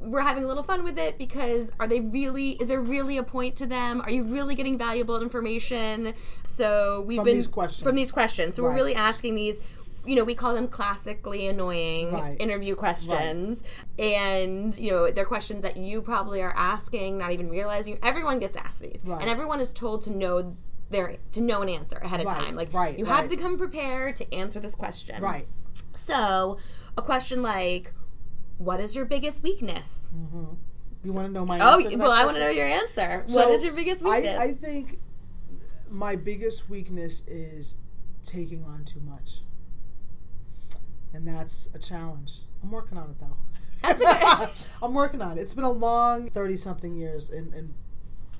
we're 0.00 0.20
having 0.20 0.44
a 0.44 0.46
little 0.46 0.62
fun 0.62 0.84
with 0.84 0.96
it 0.98 1.18
because 1.18 1.72
are 1.80 1.88
they 1.88 2.00
really 2.00 2.50
is 2.60 2.68
there 2.68 2.80
really 2.80 3.16
a 3.18 3.22
point 3.24 3.56
to 3.56 3.66
them 3.66 4.00
are 4.02 4.12
you 4.12 4.22
really 4.22 4.54
getting 4.54 4.78
valuable 4.78 5.20
information 5.20 6.14
so 6.44 7.02
we've 7.04 7.16
From 7.16 7.24
been 7.24 7.34
these 7.34 7.48
questions. 7.48 7.82
from 7.82 7.96
these 7.96 8.12
questions 8.12 8.54
so 8.54 8.62
we're 8.62 8.76
really 8.76 8.94
asking 8.94 9.34
these 9.34 9.58
you 10.06 10.14
know 10.14 10.22
we 10.22 10.36
call 10.36 10.54
them 10.54 10.68
classically 10.68 11.48
annoying 11.48 12.12
Right. 12.12 12.36
interview 12.38 12.76
questions 12.76 13.64
and 13.98 14.78
you 14.78 14.92
know 14.92 15.10
they're 15.10 15.24
questions 15.24 15.62
that 15.64 15.76
you 15.76 16.00
probably 16.00 16.40
are 16.42 16.54
asking 16.56 17.18
not 17.18 17.32
even 17.32 17.48
realizing 17.50 17.98
everyone 18.00 18.38
gets 18.38 18.54
asked 18.54 18.80
these 18.80 19.02
Right. 19.04 19.20
and 19.20 19.28
everyone 19.28 19.58
is 19.60 19.72
told 19.72 20.02
to 20.02 20.12
know 20.12 20.56
their 20.90 21.16
to 21.32 21.40
know 21.40 21.62
an 21.62 21.68
answer 21.68 21.96
ahead 21.96 22.20
of 22.20 22.26
Right, 22.26 22.44
time 22.44 22.54
like 22.54 22.72
right, 22.72 22.98
you 22.98 23.04
have 23.04 23.28
to 23.28 23.36
come 23.36 23.58
prepared 23.58 24.16
to 24.16 24.34
answer 24.34 24.60
this 24.60 24.74
question 24.74 25.20
Right. 25.22 25.46
so 25.92 26.58
a 26.96 27.02
question 27.02 27.42
like 27.42 27.92
what 28.58 28.80
is 28.80 28.96
your 28.96 29.04
biggest 29.04 29.42
weakness 29.42 30.16
mm-hmm. 30.18 30.54
You 31.04 31.12
want 31.12 31.28
to 31.28 31.32
know 31.32 31.46
my 31.46 31.60
oh 31.60 31.74
answer? 31.74 31.90
to 31.90 31.96
that 31.96 32.02
well 32.02 32.12
i 32.12 32.24
want 32.24 32.36
to 32.36 32.42
know 32.42 32.50
your 32.50 32.66
answer 32.66 33.18
what 33.18 33.30
So, 33.30 33.52
is 33.52 33.62
your 33.62 33.72
biggest 33.72 34.02
weakness 34.02 34.38
I, 34.38 34.44
I 34.44 34.52
think 34.52 34.98
my 35.90 36.16
biggest 36.16 36.68
weakness 36.68 37.26
is 37.26 37.76
taking 38.22 38.64
on 38.64 38.84
too 38.84 39.00
much. 39.00 39.40
And 41.14 41.26
that's 41.26 41.68
a 41.74 41.78
challenge. 41.78 42.42
I'm 42.62 42.70
working 42.70 42.98
on 42.98 43.10
it 43.10 43.18
though. 43.20 43.36
That's 43.82 44.02
okay. 44.02 44.68
I'm 44.82 44.92
working 44.94 45.22
on 45.22 45.38
it. 45.38 45.40
It's 45.40 45.54
been 45.54 45.64
a 45.64 45.70
long 45.70 46.30
30 46.30 46.56
something 46.56 46.96
years 46.96 47.30
in, 47.30 47.52
in 47.54 47.74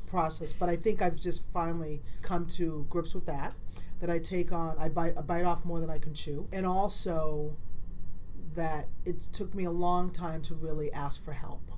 process, 0.09 0.53
but 0.53 0.69
I 0.69 0.77
think 0.77 1.03
I've 1.03 1.17
just 1.21 1.43
finally 1.53 2.03
come 2.23 2.47
to 2.47 2.87
grips 2.89 3.15
with 3.15 3.27
that. 3.27 3.55
That 4.01 4.11
I 4.11 4.21
take 4.21 4.53
on, 4.53 4.77
I 4.79 4.89
bite, 4.89 5.15
I 5.19 5.23
bite 5.23 5.45
off 5.45 5.65
more 5.65 5.81
than 5.81 5.91
I 5.91 5.99
can 5.99 6.15
chew. 6.15 6.49
And 6.53 6.65
also 6.65 7.57
that 8.55 8.87
it 9.05 9.21
took 9.33 9.55
me 9.57 9.65
a 9.65 9.73
long 9.73 10.11
time 10.11 10.41
to 10.43 10.55
really 10.55 10.93
ask 10.93 11.21
for 11.23 11.33
help 11.33 11.73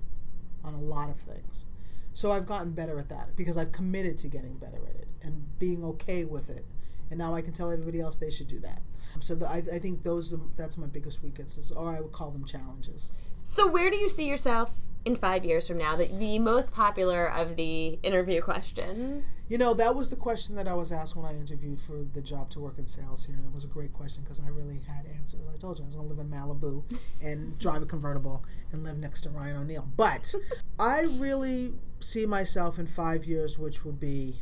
on 0.62 0.74
a 0.74 0.80
lot 0.80 1.08
of 1.08 1.16
things. 1.16 1.66
So 2.12 2.32
I've 2.32 2.46
gotten 2.46 2.72
better 2.72 2.98
at 2.98 3.08
that 3.08 3.36
because 3.36 3.56
I've 3.56 3.72
committed 3.72 4.18
to 4.18 4.28
getting 4.28 4.58
better 4.58 4.86
at 4.86 4.96
it 4.96 5.06
and 5.22 5.58
being 5.58 5.82
okay 5.84 6.24
with 6.24 6.50
it. 6.50 6.66
And 7.08 7.18
now 7.18 7.34
I 7.34 7.42
can 7.42 7.52
tell 7.52 7.70
everybody 7.70 8.00
else 8.00 8.16
they 8.16 8.30
should 8.30 8.48
do 8.48 8.58
that. 8.60 8.82
So 9.20 9.34
the, 9.34 9.46
I, 9.46 9.62
I 9.74 9.78
think 9.78 10.02
those 10.02 10.32
are, 10.32 10.40
that's 10.56 10.76
my 10.76 10.86
biggest 10.86 11.22
weaknesses, 11.22 11.72
or 11.72 11.94
I 11.96 12.00
would 12.00 12.12
call 12.12 12.30
them 12.30 12.44
challenges. 12.44 13.12
So 13.42 13.66
where 13.66 13.90
do 13.90 13.96
you 13.96 14.08
see 14.08 14.26
yourself 14.28 14.72
in 15.04 15.16
five 15.16 15.44
years 15.44 15.66
from 15.66 15.78
now 15.78 15.96
the, 15.96 16.06
the 16.18 16.38
most 16.38 16.74
popular 16.74 17.26
of 17.26 17.56
the 17.56 17.98
interview 18.02 18.40
questions 18.40 19.24
You 19.50 19.58
know, 19.58 19.74
that 19.74 19.96
was 19.96 20.10
the 20.10 20.16
question 20.16 20.54
that 20.54 20.68
I 20.68 20.74
was 20.74 20.92
asked 20.92 21.16
when 21.16 21.26
I 21.26 21.36
interviewed 21.36 21.80
for 21.80 22.04
the 22.04 22.20
job 22.20 22.50
to 22.50 22.60
work 22.60 22.78
in 22.78 22.86
sales 22.86 23.26
here, 23.26 23.34
and 23.34 23.44
it 23.44 23.52
was 23.52 23.64
a 23.64 23.66
great 23.66 23.92
question 23.92 24.22
because 24.22 24.38
I 24.38 24.46
really 24.46 24.78
had 24.86 25.06
answers. 25.18 25.40
I 25.52 25.56
told 25.56 25.76
you 25.76 25.82
I 25.82 25.86
was 25.86 25.96
going 25.96 26.08
to 26.08 26.14
live 26.14 26.24
in 26.24 26.30
Malibu 26.30 26.84
and 27.24 27.58
drive 27.58 27.82
a 27.82 27.86
convertible 27.86 28.44
and 28.70 28.84
live 28.84 28.96
next 28.96 29.22
to 29.22 29.30
Ryan 29.30 29.56
O'Neal. 29.56 29.88
But 29.96 30.32
I 30.78 31.00
really 31.18 31.72
see 31.98 32.26
myself 32.26 32.78
in 32.78 32.86
five 32.86 33.24
years, 33.24 33.58
which 33.58 33.84
would 33.84 33.98
be 33.98 34.40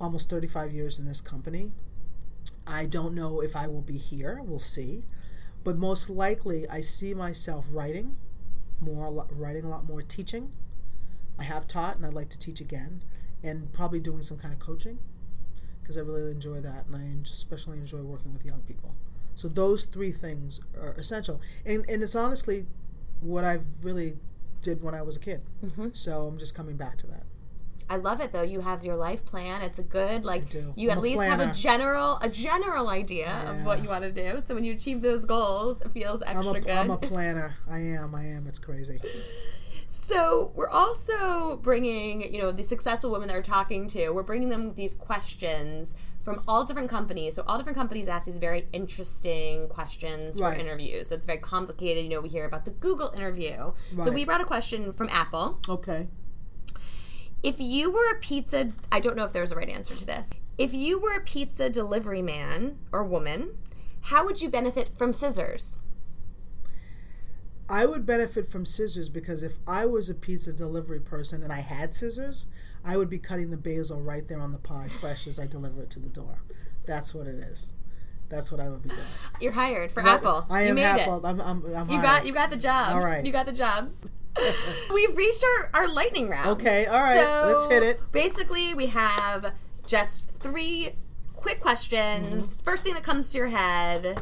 almost 0.00 0.30
35 0.30 0.72
years 0.72 0.98
in 0.98 1.04
this 1.04 1.20
company. 1.20 1.72
I 2.66 2.86
don't 2.86 3.14
know 3.14 3.42
if 3.42 3.54
I 3.54 3.66
will 3.66 3.82
be 3.82 3.98
here, 3.98 4.40
we'll 4.42 4.58
see. 4.58 5.04
But 5.64 5.78
most 5.78 6.10
likely, 6.10 6.68
I 6.68 6.80
see 6.80 7.14
myself 7.14 7.66
writing 7.70 8.16
more, 8.80 9.26
writing 9.30 9.64
a 9.64 9.68
lot 9.68 9.84
more, 9.86 10.02
teaching. 10.02 10.52
I 11.38 11.44
have 11.44 11.66
taught 11.66 11.96
and 11.96 12.04
I'd 12.04 12.14
like 12.14 12.28
to 12.30 12.38
teach 12.38 12.60
again, 12.60 13.02
and 13.42 13.72
probably 13.72 14.00
doing 14.00 14.22
some 14.22 14.38
kind 14.38 14.52
of 14.52 14.60
coaching 14.60 14.98
because 15.80 15.96
I 15.96 16.00
really 16.00 16.30
enjoy 16.30 16.60
that, 16.60 16.86
and 16.86 16.96
I 16.96 17.22
especially 17.22 17.78
enjoy 17.78 18.02
working 18.02 18.32
with 18.32 18.44
young 18.44 18.60
people. 18.62 18.94
So 19.34 19.48
those 19.48 19.84
three 19.84 20.12
things 20.12 20.60
are 20.80 20.92
essential, 20.92 21.40
and 21.64 21.84
and 21.88 22.02
it's 22.02 22.14
honestly 22.14 22.66
what 23.20 23.44
I've 23.44 23.66
really 23.82 24.18
did 24.62 24.82
when 24.82 24.94
I 24.94 25.02
was 25.02 25.16
a 25.16 25.20
kid. 25.20 25.42
Mm-hmm. 25.64 25.88
So 25.92 26.26
I'm 26.26 26.38
just 26.38 26.54
coming 26.54 26.76
back 26.76 26.98
to 26.98 27.06
that. 27.08 27.24
I 27.92 27.96
love 27.96 28.22
it 28.22 28.32
though. 28.32 28.42
You 28.42 28.60
have 28.60 28.82
your 28.84 28.96
life 28.96 29.26
plan. 29.26 29.60
It's 29.60 29.78
a 29.78 29.82
good 29.82 30.24
like 30.24 30.54
you 30.76 30.90
I'm 30.90 30.96
at 30.96 31.02
least 31.02 31.22
have 31.22 31.40
a 31.40 31.52
general 31.52 32.18
a 32.22 32.28
general 32.30 32.88
idea 32.88 33.30
of 33.50 33.66
what 33.66 33.82
you 33.82 33.88
want 33.90 34.02
to 34.04 34.12
do. 34.12 34.40
So 34.40 34.54
when 34.54 34.64
you 34.64 34.72
achieve 34.72 35.02
those 35.02 35.26
goals, 35.26 35.82
it 35.82 35.90
feels 35.90 36.22
I'm 36.26 36.38
extra 36.38 36.54
a, 36.54 36.60
good. 36.60 36.70
I'm 36.70 36.90
a 36.90 36.96
planner. 36.96 37.54
I 37.70 37.80
am. 37.80 38.14
I 38.14 38.24
am. 38.24 38.46
It's 38.46 38.58
crazy. 38.58 38.98
So 39.86 40.52
we're 40.54 40.70
also 40.70 41.58
bringing, 41.58 42.32
you 42.32 42.40
know, 42.40 42.50
the 42.50 42.64
successful 42.64 43.10
women 43.10 43.28
that 43.28 43.34
we're 43.34 43.42
talking 43.42 43.88
to. 43.88 44.08
We're 44.08 44.22
bringing 44.22 44.48
them 44.48 44.72
these 44.74 44.94
questions 44.94 45.94
from 46.22 46.42
all 46.48 46.64
different 46.64 46.88
companies. 46.88 47.34
So 47.34 47.44
all 47.46 47.58
different 47.58 47.76
companies 47.76 48.08
ask 48.08 48.24
these 48.24 48.38
very 48.38 48.68
interesting 48.72 49.68
questions 49.68 50.40
Right. 50.40 50.54
for 50.54 50.60
interviews. 50.60 51.08
So 51.08 51.14
it's 51.14 51.26
very 51.26 51.40
complicated. 51.40 52.04
You 52.04 52.08
know, 52.10 52.20
we 52.22 52.30
hear 52.30 52.46
about 52.46 52.64
the 52.64 52.70
Google 52.70 53.12
interview. 53.14 53.72
So 54.02 54.10
we 54.10 54.24
brought 54.24 54.40
a 54.40 54.46
question 54.46 54.92
from 54.92 55.10
Apple. 55.10 55.58
Okay. 55.68 56.08
If 57.42 57.60
you 57.60 57.90
were 57.90 58.08
a 58.10 58.18
pizza, 58.18 58.70
I 58.90 59.00
don't 59.00 59.16
know 59.16 59.24
if 59.24 59.32
there's 59.32 59.52
a 59.52 59.56
right 59.56 59.68
answer 59.68 59.94
to 59.94 60.06
this. 60.06 60.30
If 60.58 60.72
you 60.72 61.00
were 61.00 61.14
a 61.14 61.20
pizza 61.20 61.68
delivery 61.68 62.22
man 62.22 62.78
or 62.92 63.02
woman, 63.04 63.56
how 64.02 64.24
would 64.24 64.40
you 64.40 64.48
benefit 64.48 64.96
from 64.96 65.12
scissors? 65.12 65.78
I 67.68 67.86
would 67.86 68.04
benefit 68.04 68.46
from 68.46 68.66
scissors 68.66 69.08
because 69.08 69.42
if 69.42 69.54
I 69.66 69.86
was 69.86 70.10
a 70.10 70.14
pizza 70.14 70.52
delivery 70.52 71.00
person 71.00 71.42
and 71.42 71.52
I 71.52 71.60
had 71.60 71.94
scissors, 71.94 72.46
I 72.84 72.96
would 72.96 73.08
be 73.08 73.18
cutting 73.18 73.50
the 73.50 73.56
basil 73.56 74.00
right 74.02 74.26
there 74.28 74.40
on 74.40 74.52
the 74.52 74.58
pie 74.58 74.88
fresh 74.88 75.26
as 75.26 75.40
I 75.40 75.46
deliver 75.46 75.82
it 75.82 75.90
to 75.90 76.00
the 76.00 76.10
door. 76.10 76.42
That's 76.86 77.14
what 77.14 77.26
it 77.26 77.36
is. 77.36 77.72
That's 78.28 78.50
what 78.52 78.60
I 78.60 78.68
would 78.68 78.82
be 78.82 78.88
doing. 78.90 79.00
You're 79.40 79.52
hired 79.52 79.90
for 79.92 80.00
Apple. 80.06 80.46
I 80.50 80.64
you 80.64 80.68
am 80.70 80.74
made 80.76 80.84
Apple. 80.84 81.24
it. 81.24 81.28
I'm, 81.28 81.40
I'm, 81.40 81.64
I'm 81.74 81.88
You 81.88 81.98
hired. 81.98 82.02
got 82.02 82.26
you 82.26 82.32
got 82.32 82.50
the 82.50 82.56
job. 82.56 82.92
All 82.92 83.00
right. 83.00 83.24
You 83.24 83.32
got 83.32 83.46
the 83.46 83.52
job. 83.52 83.90
We've 84.94 85.16
reached 85.16 85.44
our, 85.44 85.70
our 85.74 85.88
lightning 85.88 86.28
round. 86.28 86.48
Okay, 86.48 86.86
all 86.86 87.00
right, 87.00 87.46
let's 87.46 87.66
hit 87.66 87.82
it. 87.82 88.00
Basically, 88.12 88.74
we 88.74 88.86
have 88.86 89.52
just 89.86 90.28
three 90.30 90.90
quick 91.34 91.60
questions. 91.60 92.54
Mm-hmm. 92.54 92.62
First 92.62 92.84
thing 92.84 92.94
that 92.94 93.02
comes 93.02 93.30
to 93.32 93.38
your 93.38 93.48
head. 93.48 94.20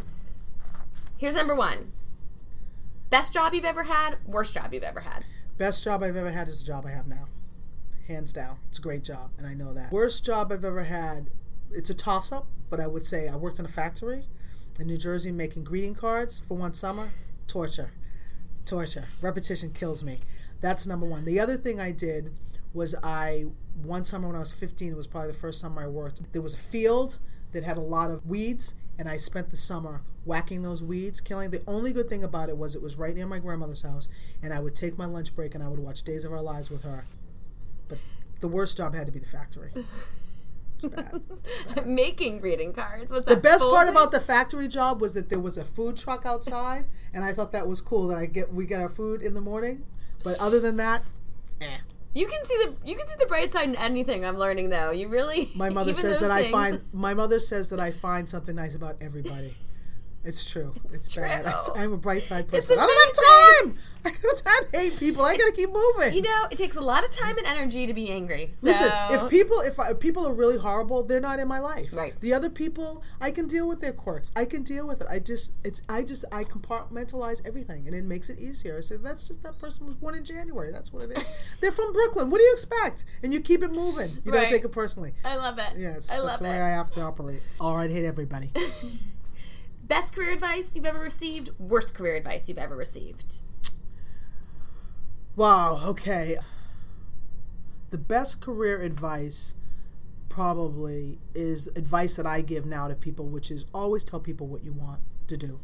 Here's 1.16 1.34
number 1.34 1.54
one 1.54 1.92
Best 3.10 3.32
job 3.32 3.54
you've 3.54 3.64
ever 3.64 3.82
had, 3.82 4.18
worst 4.24 4.54
job 4.54 4.72
you've 4.72 4.84
ever 4.84 5.00
had. 5.00 5.24
Best 5.58 5.84
job 5.84 6.02
I've 6.02 6.16
ever 6.16 6.30
had 6.30 6.48
is 6.48 6.60
the 6.60 6.66
job 6.66 6.86
I 6.86 6.90
have 6.90 7.06
now. 7.06 7.26
Hands 8.06 8.32
down. 8.32 8.56
It's 8.68 8.78
a 8.78 8.82
great 8.82 9.04
job, 9.04 9.30
and 9.36 9.46
I 9.46 9.54
know 9.54 9.74
that. 9.74 9.92
Worst 9.92 10.24
job 10.24 10.52
I've 10.52 10.64
ever 10.64 10.84
had, 10.84 11.28
it's 11.72 11.90
a 11.90 11.94
toss 11.94 12.32
up, 12.32 12.46
but 12.70 12.80
I 12.80 12.86
would 12.86 13.04
say 13.04 13.28
I 13.28 13.36
worked 13.36 13.58
in 13.58 13.64
a 13.64 13.68
factory 13.68 14.26
in 14.78 14.86
New 14.86 14.96
Jersey 14.96 15.30
making 15.30 15.64
greeting 15.64 15.94
cards 15.94 16.38
for 16.40 16.54
one 16.54 16.72
summer. 16.72 17.10
Torture. 17.46 17.90
Torture. 18.70 19.08
Repetition 19.20 19.70
kills 19.70 20.04
me. 20.04 20.20
That's 20.60 20.86
number 20.86 21.04
one. 21.04 21.24
The 21.24 21.40
other 21.40 21.56
thing 21.56 21.80
I 21.80 21.90
did 21.90 22.32
was 22.72 22.94
I, 23.02 23.46
one 23.82 24.04
summer 24.04 24.28
when 24.28 24.36
I 24.36 24.40
was 24.40 24.52
15, 24.52 24.92
it 24.92 24.96
was 24.96 25.08
probably 25.08 25.32
the 25.32 25.36
first 25.36 25.58
summer 25.58 25.82
I 25.82 25.88
worked, 25.88 26.32
there 26.32 26.40
was 26.40 26.54
a 26.54 26.58
field 26.58 27.18
that 27.50 27.64
had 27.64 27.76
a 27.76 27.80
lot 27.80 28.12
of 28.12 28.24
weeds, 28.26 28.76
and 28.96 29.08
I 29.08 29.16
spent 29.16 29.50
the 29.50 29.56
summer 29.56 30.02
whacking 30.24 30.62
those 30.62 30.84
weeds, 30.84 31.20
killing. 31.20 31.50
The 31.50 31.62
only 31.66 31.92
good 31.92 32.08
thing 32.08 32.22
about 32.22 32.48
it 32.48 32.56
was 32.56 32.76
it 32.76 32.82
was 32.82 32.96
right 32.96 33.14
near 33.14 33.26
my 33.26 33.40
grandmother's 33.40 33.82
house, 33.82 34.06
and 34.40 34.52
I 34.52 34.60
would 34.60 34.76
take 34.76 34.96
my 34.96 35.06
lunch 35.06 35.34
break 35.34 35.56
and 35.56 35.64
I 35.64 35.68
would 35.68 35.80
watch 35.80 36.02
Days 36.04 36.24
of 36.24 36.32
Our 36.32 36.42
Lives 36.42 36.70
with 36.70 36.84
her. 36.84 37.04
But 37.88 37.98
the 38.38 38.46
worst 38.46 38.76
job 38.76 38.94
had 38.94 39.06
to 39.06 39.12
be 39.12 39.18
the 39.18 39.26
factory. 39.26 39.72
Making 41.86 42.38
greeting 42.38 42.72
cards. 42.72 43.10
Was 43.10 43.24
The 43.24 43.36
best 43.36 43.64
part 43.64 43.88
about 43.88 44.12
the 44.12 44.20
factory 44.20 44.68
job 44.68 45.00
was 45.00 45.14
that 45.14 45.28
there 45.28 45.40
was 45.40 45.56
a 45.56 45.64
food 45.64 45.96
truck 45.96 46.24
outside, 46.26 46.86
and 47.12 47.24
I 47.24 47.32
thought 47.32 47.52
that 47.52 47.66
was 47.66 47.80
cool 47.80 48.08
that 48.08 48.18
I 48.18 48.26
get 48.26 48.52
we 48.52 48.66
get 48.66 48.80
our 48.80 48.88
food 48.88 49.22
in 49.22 49.34
the 49.34 49.40
morning. 49.40 49.84
But 50.22 50.38
other 50.38 50.60
than 50.60 50.76
that, 50.76 51.04
eh. 51.60 51.78
You 52.12 52.26
can 52.26 52.42
see 52.42 52.56
the 52.56 52.76
you 52.84 52.96
can 52.96 53.06
see 53.06 53.14
the 53.18 53.26
bright 53.26 53.52
side 53.52 53.68
in 53.68 53.76
anything. 53.76 54.24
I'm 54.24 54.36
learning 54.36 54.70
though. 54.70 54.90
You 54.90 55.08
really. 55.08 55.50
My 55.54 55.70
mother 55.70 55.94
says 55.94 56.20
that 56.20 56.30
I 56.30 56.50
find 56.50 56.82
my 56.92 57.14
mother 57.14 57.38
says 57.38 57.68
that 57.70 57.80
I 57.80 57.92
find 57.92 58.28
something 58.28 58.56
nice 58.56 58.74
about 58.74 58.96
everybody. 59.00 59.54
It's 60.22 60.44
true. 60.50 60.74
It's, 60.92 61.14
bad. 61.14 61.44
true. 61.44 61.74
I'm 61.76 61.92
a 61.94 61.96
bright 61.96 62.22
side 62.22 62.46
person. 62.48 62.78
I 62.80 62.86
don't 62.86 63.06
have 63.06 63.72
time. 63.72 63.78
I 64.04 64.10
don't 64.10 64.22
have 64.22 64.44
time 64.44 64.80
hate 64.80 64.98
people. 64.98 65.24
I 65.24 65.36
gotta 65.36 65.52
keep 65.52 65.70
moving. 65.70 66.14
You 66.14 66.22
know, 66.22 66.46
it 66.50 66.56
takes 66.58 66.76
a 66.76 66.80
lot 66.80 67.04
of 67.04 67.10
time 67.10 67.38
and 67.38 67.46
energy 67.46 67.86
to 67.86 67.94
be 67.94 68.10
angry. 68.10 68.50
So, 68.52 68.66
Listen, 68.66 68.90
if 69.10 69.28
people 69.30 69.60
if, 69.60 69.80
I, 69.80 69.90
if 69.90 70.00
people 70.00 70.26
are 70.26 70.32
really 70.32 70.58
horrible, 70.58 71.02
they're 71.02 71.20
not 71.20 71.38
in 71.38 71.48
my 71.48 71.58
life. 71.58 71.90
Right. 71.92 72.18
The 72.20 72.34
other 72.34 72.50
people, 72.50 73.02
I 73.20 73.30
can 73.30 73.46
deal 73.46 73.66
with 73.66 73.80
their 73.80 73.92
quirks. 73.92 74.30
I 74.36 74.44
can 74.44 74.62
deal 74.62 74.86
with 74.86 75.00
it. 75.00 75.06
I 75.10 75.18
just 75.18 75.54
it's 75.64 75.82
I 75.88 76.02
just 76.02 76.24
I 76.32 76.44
compartmentalize 76.44 77.46
everything, 77.46 77.86
and 77.86 77.94
it 77.94 78.04
makes 78.04 78.28
it 78.30 78.38
easier. 78.38 78.76
I 78.78 78.80
say 78.80 78.96
that's 78.96 79.26
just 79.26 79.42
that 79.42 79.58
person 79.58 79.86
was 79.86 79.94
born 79.94 80.14
in 80.14 80.24
January. 80.24 80.70
That's 80.72 80.92
what 80.92 81.04
it 81.04 81.16
is. 81.16 81.56
they're 81.60 81.72
from 81.72 81.92
Brooklyn. 81.92 82.30
What 82.30 82.38
do 82.38 82.44
you 82.44 82.52
expect? 82.52 83.04
And 83.22 83.32
you 83.32 83.40
keep 83.40 83.62
it 83.62 83.72
moving. 83.72 84.08
You 84.24 84.32
Right. 84.32 84.42
don't 84.42 84.50
take 84.50 84.64
it 84.64 84.72
personally. 84.72 85.14
I 85.24 85.36
love 85.36 85.58
it. 85.58 85.72
Yeah, 85.76 85.96
it's, 85.96 86.10
I 86.10 86.16
that's 86.16 86.26
love 86.26 86.38
the 86.40 86.44
way 86.44 86.58
it. 86.58 86.62
I 86.62 86.68
have 86.70 86.90
to 86.92 87.02
operate. 87.02 87.42
All 87.60 87.76
right, 87.76 87.90
hate 87.90 88.04
everybody. 88.04 88.50
Best 89.90 90.14
career 90.14 90.32
advice 90.32 90.76
you've 90.76 90.86
ever 90.86 91.00
received. 91.00 91.50
Worst 91.58 91.96
career 91.96 92.14
advice 92.14 92.48
you've 92.48 92.58
ever 92.58 92.76
received. 92.76 93.42
Wow, 95.34 95.80
okay. 95.84 96.38
The 97.90 97.98
best 97.98 98.40
career 98.40 98.82
advice 98.82 99.56
probably 100.28 101.18
is 101.34 101.66
advice 101.74 102.14
that 102.14 102.24
I 102.24 102.40
give 102.40 102.64
now 102.64 102.86
to 102.86 102.94
people, 102.94 103.26
which 103.26 103.50
is 103.50 103.66
always 103.74 104.04
tell 104.04 104.20
people 104.20 104.46
what 104.46 104.62
you 104.62 104.72
want 104.72 105.00
to 105.26 105.36
do. 105.36 105.58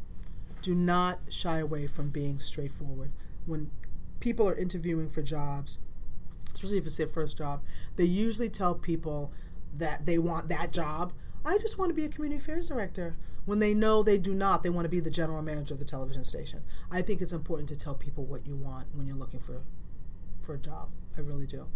Do 0.61 0.75
not 0.75 1.21
shy 1.29 1.61
away 1.61 1.87
from 1.87 2.09
being 2.09 2.41
straightforward. 2.41 3.13
When 3.47 3.71
people 4.19 4.49
are 4.49 4.57
interviewing 4.57 5.09
for 5.09 5.23
jobs, 5.23 5.79
especially 6.53 6.79
if 6.79 6.87
it's 6.87 6.97
their 6.97 7.07
first 7.07 7.39
job, 7.39 7.63
they 7.95 8.07
usually 8.07 8.49
tell 8.49 8.75
people 8.75 9.33
that 9.73 10.05
they 10.05 10.19
want 10.19 10.49
that 10.49 10.73
job. 10.73 11.13
I 11.47 11.59
just 11.59 11.79
want 11.79 11.91
to 11.91 11.95
be 11.95 12.05
a 12.05 12.09
community 12.09 12.43
affairs 12.43 12.69
director. 12.69 13.17
When 13.45 13.61
they 13.61 13.73
know 13.73 14.03
they 14.03 14.19
do 14.19 14.35
not, 14.35 14.65
they 14.65 14.69
want 14.69 14.85
to 14.85 14.89
be 14.89 14.99
the 14.99 15.11
general 15.11 15.41
manager 15.43 15.75
of 15.75 15.79
the 15.79 15.87
television 15.87 16.25
station. 16.25 16.65
I 16.91 17.03
think 17.03 17.21
it's 17.21 17.33
important 17.33 17.69
to 17.69 17.77
tell 17.77 17.95
people 17.95 18.25
what 18.25 18.45
you 18.45 18.57
want 18.57 18.89
when 18.93 19.07
you're 19.07 19.17
looking 19.17 19.39
for 19.39 19.63
for 20.43 20.55
a 20.55 20.59
job. 20.59 20.89
I 21.17 21.21
really 21.21 21.47
do. 21.47 21.69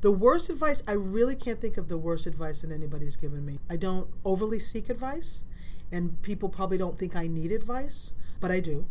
The 0.00 0.10
worst 0.10 0.50
advice, 0.50 0.82
I 0.88 0.92
really 0.92 1.36
can't 1.36 1.60
think 1.60 1.76
of 1.76 1.88
the 1.88 1.96
worst 1.96 2.26
advice 2.26 2.62
that 2.62 2.72
anybody's 2.72 3.14
given 3.14 3.46
me. 3.46 3.60
I 3.70 3.76
don't 3.76 4.08
overly 4.24 4.58
seek 4.58 4.90
advice, 4.90 5.44
and 5.92 6.20
people 6.22 6.48
probably 6.48 6.76
don't 6.76 6.98
think 6.98 7.14
I 7.14 7.28
need 7.28 7.52
advice, 7.52 8.12
but 8.40 8.50
I 8.50 8.58
do. 8.58 8.88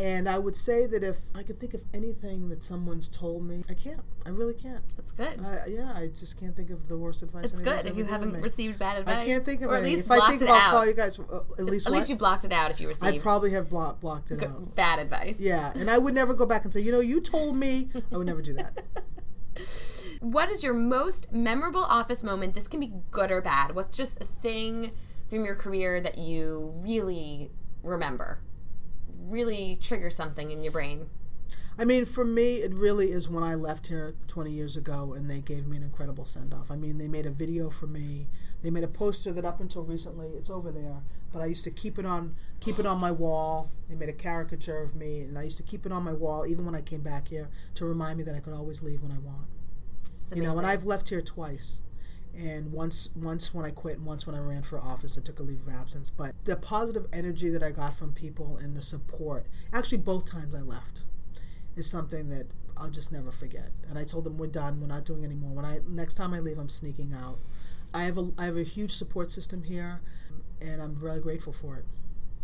And 0.00 0.30
I 0.30 0.38
would 0.38 0.56
say 0.56 0.86
that 0.86 1.04
if 1.04 1.18
I 1.34 1.42
could 1.42 1.60
think 1.60 1.74
of 1.74 1.84
anything 1.92 2.48
that 2.48 2.64
someone's 2.64 3.06
told 3.06 3.44
me, 3.44 3.62
I 3.68 3.74
can't. 3.74 4.00
I 4.24 4.30
really 4.30 4.54
can't. 4.54 4.82
That's 4.96 5.12
good. 5.12 5.38
I, 5.44 5.56
yeah, 5.68 5.92
I 5.94 6.06
just 6.08 6.40
can't 6.40 6.56
think 6.56 6.70
of 6.70 6.88
the 6.88 6.96
worst 6.96 7.22
advice. 7.22 7.44
it's 7.52 7.60
good 7.60 7.84
if 7.84 7.96
you 7.98 8.04
haven't 8.06 8.32
received 8.40 8.78
bad 8.78 8.96
advice. 8.98 9.18
I 9.18 9.26
can't 9.26 9.44
think 9.44 9.60
of 9.60 9.70
or 9.70 9.74
at 9.74 9.80
any. 9.82 9.90
least 9.96 10.06
If 10.06 10.12
I 10.12 10.28
think 10.30 10.42
I'll 10.42 10.52
out. 10.54 10.70
call 10.70 10.86
you 10.86 10.94
guys. 10.94 11.18
Uh, 11.20 11.40
at 11.58 11.64
least 11.66 11.86
At 11.86 11.90
what? 11.90 11.98
least 11.98 12.08
you 12.08 12.16
blocked 12.16 12.44
it 12.46 12.52
out 12.52 12.70
if 12.70 12.80
you 12.80 12.88
received 12.88 13.18
I 13.18 13.20
probably 13.20 13.50
have 13.50 13.68
blocked 13.68 14.00
blocked 14.00 14.30
it 14.30 14.42
out. 14.42 14.74
bad 14.74 15.00
advice. 15.00 15.36
Yeah, 15.38 15.70
and 15.74 15.90
I 15.90 15.98
would 15.98 16.14
never 16.14 16.32
go 16.32 16.46
back 16.46 16.64
and 16.64 16.72
say, 16.72 16.80
you 16.80 16.92
know, 16.92 17.00
you 17.00 17.20
told 17.20 17.56
me. 17.56 17.90
I 18.10 18.16
would 18.16 18.26
never 18.26 18.40
do 18.42 18.54
that. 18.54 18.82
What 20.20 20.50
is 20.50 20.62
your 20.62 20.74
most 20.74 21.32
memorable 21.32 21.82
office 21.84 22.22
moment? 22.22 22.54
This 22.54 22.68
can 22.68 22.78
be 22.80 22.92
good 23.10 23.30
or 23.30 23.40
bad. 23.40 23.74
What's 23.74 23.96
just 23.96 24.20
a 24.20 24.24
thing 24.26 24.92
from 25.28 25.44
your 25.46 25.54
career 25.54 25.98
that 26.00 26.18
you 26.18 26.74
really 26.82 27.50
remember? 27.82 28.38
Really 29.20 29.76
trigger 29.80 30.10
something 30.10 30.50
in 30.50 30.62
your 30.62 30.72
brain. 30.72 31.08
I 31.78 31.84
mean, 31.84 32.04
for 32.04 32.24
me, 32.24 32.56
it 32.56 32.74
really 32.74 33.06
is 33.06 33.28
when 33.28 33.42
I 33.42 33.54
left 33.54 33.86
here 33.86 34.14
20 34.28 34.50
years 34.50 34.76
ago 34.76 35.14
and 35.14 35.30
they 35.30 35.40
gave 35.40 35.66
me 35.66 35.78
an 35.78 35.82
incredible 35.82 36.26
send 36.26 36.52
off. 36.52 36.70
I 36.70 36.76
mean, 36.76 36.98
they 36.98 37.08
made 37.08 37.24
a 37.24 37.30
video 37.30 37.70
for 37.70 37.86
me. 37.86 38.28
They 38.62 38.70
made 38.70 38.84
a 38.84 38.88
poster 38.88 39.32
that 39.32 39.46
up 39.46 39.60
until 39.60 39.84
recently, 39.84 40.28
it's 40.28 40.50
over 40.50 40.70
there, 40.70 41.02
but 41.32 41.40
I 41.40 41.46
used 41.46 41.64
to 41.64 41.70
keep 41.70 41.98
it 41.98 42.04
on 42.04 42.36
keep 42.60 42.78
it 42.78 42.84
on 42.84 42.98
my 42.98 43.10
wall. 43.10 43.70
They 43.88 43.94
made 43.94 44.10
a 44.10 44.14
caricature 44.14 44.82
of 44.82 44.94
me 44.94 45.20
and 45.20 45.38
I 45.38 45.44
used 45.44 45.56
to 45.56 45.62
keep 45.62 45.86
it 45.86 45.92
on 45.92 46.02
my 46.02 46.12
wall 46.12 46.46
even 46.46 46.66
when 46.66 46.74
I 46.74 46.82
came 46.82 47.00
back 47.00 47.28
here 47.28 47.48
to 47.76 47.86
remind 47.86 48.18
me 48.18 48.24
that 48.24 48.34
I 48.34 48.40
could 48.40 48.52
always 48.52 48.82
leave 48.82 49.02
when 49.02 49.12
I 49.12 49.18
want. 49.18 49.46
You 50.34 50.42
know, 50.42 50.58
and. 50.58 50.66
I've 50.66 50.84
left 50.84 51.08
here 51.08 51.22
twice. 51.22 51.80
And 52.36 52.72
once 52.72 53.10
once 53.14 53.52
when 53.52 53.64
I 53.64 53.70
quit 53.70 53.98
and 53.98 54.06
once 54.06 54.26
when 54.26 54.36
I 54.36 54.40
ran 54.40 54.62
for 54.62 54.78
office, 54.80 55.18
I 55.18 55.20
took 55.20 55.40
a 55.40 55.42
leave 55.42 55.66
of 55.66 55.72
absence. 55.72 56.10
But 56.10 56.32
the 56.44 56.56
positive 56.56 57.06
energy 57.12 57.48
that 57.50 57.62
I 57.62 57.70
got 57.70 57.94
from 57.94 58.12
people 58.12 58.56
and 58.56 58.76
the 58.76 58.82
support, 58.82 59.46
actually 59.72 59.98
both 59.98 60.24
times 60.24 60.54
I 60.54 60.60
left, 60.60 61.04
is 61.76 61.90
something 61.90 62.28
that 62.30 62.46
I'll 62.76 62.90
just 62.90 63.12
never 63.12 63.30
forget. 63.30 63.70
And 63.88 63.98
I 63.98 64.04
told 64.04 64.24
them 64.24 64.38
we're 64.38 64.46
done, 64.46 64.80
we're 64.80 64.86
not 64.86 65.04
doing 65.04 65.24
anymore. 65.24 65.50
When 65.50 65.64
I 65.64 65.80
next 65.86 66.14
time 66.14 66.32
I 66.32 66.38
leave, 66.38 66.58
I'm 66.58 66.68
sneaking 66.68 67.12
out. 67.12 67.38
I 67.92 68.04
have 68.04 68.16
a 68.18 68.30
I 68.38 68.44
have 68.44 68.56
a 68.56 68.62
huge 68.62 68.92
support 68.92 69.30
system 69.30 69.64
here, 69.64 70.00
and 70.60 70.80
I'm 70.80 70.94
really 70.96 71.20
grateful 71.20 71.52
for 71.52 71.76
it. 71.76 71.84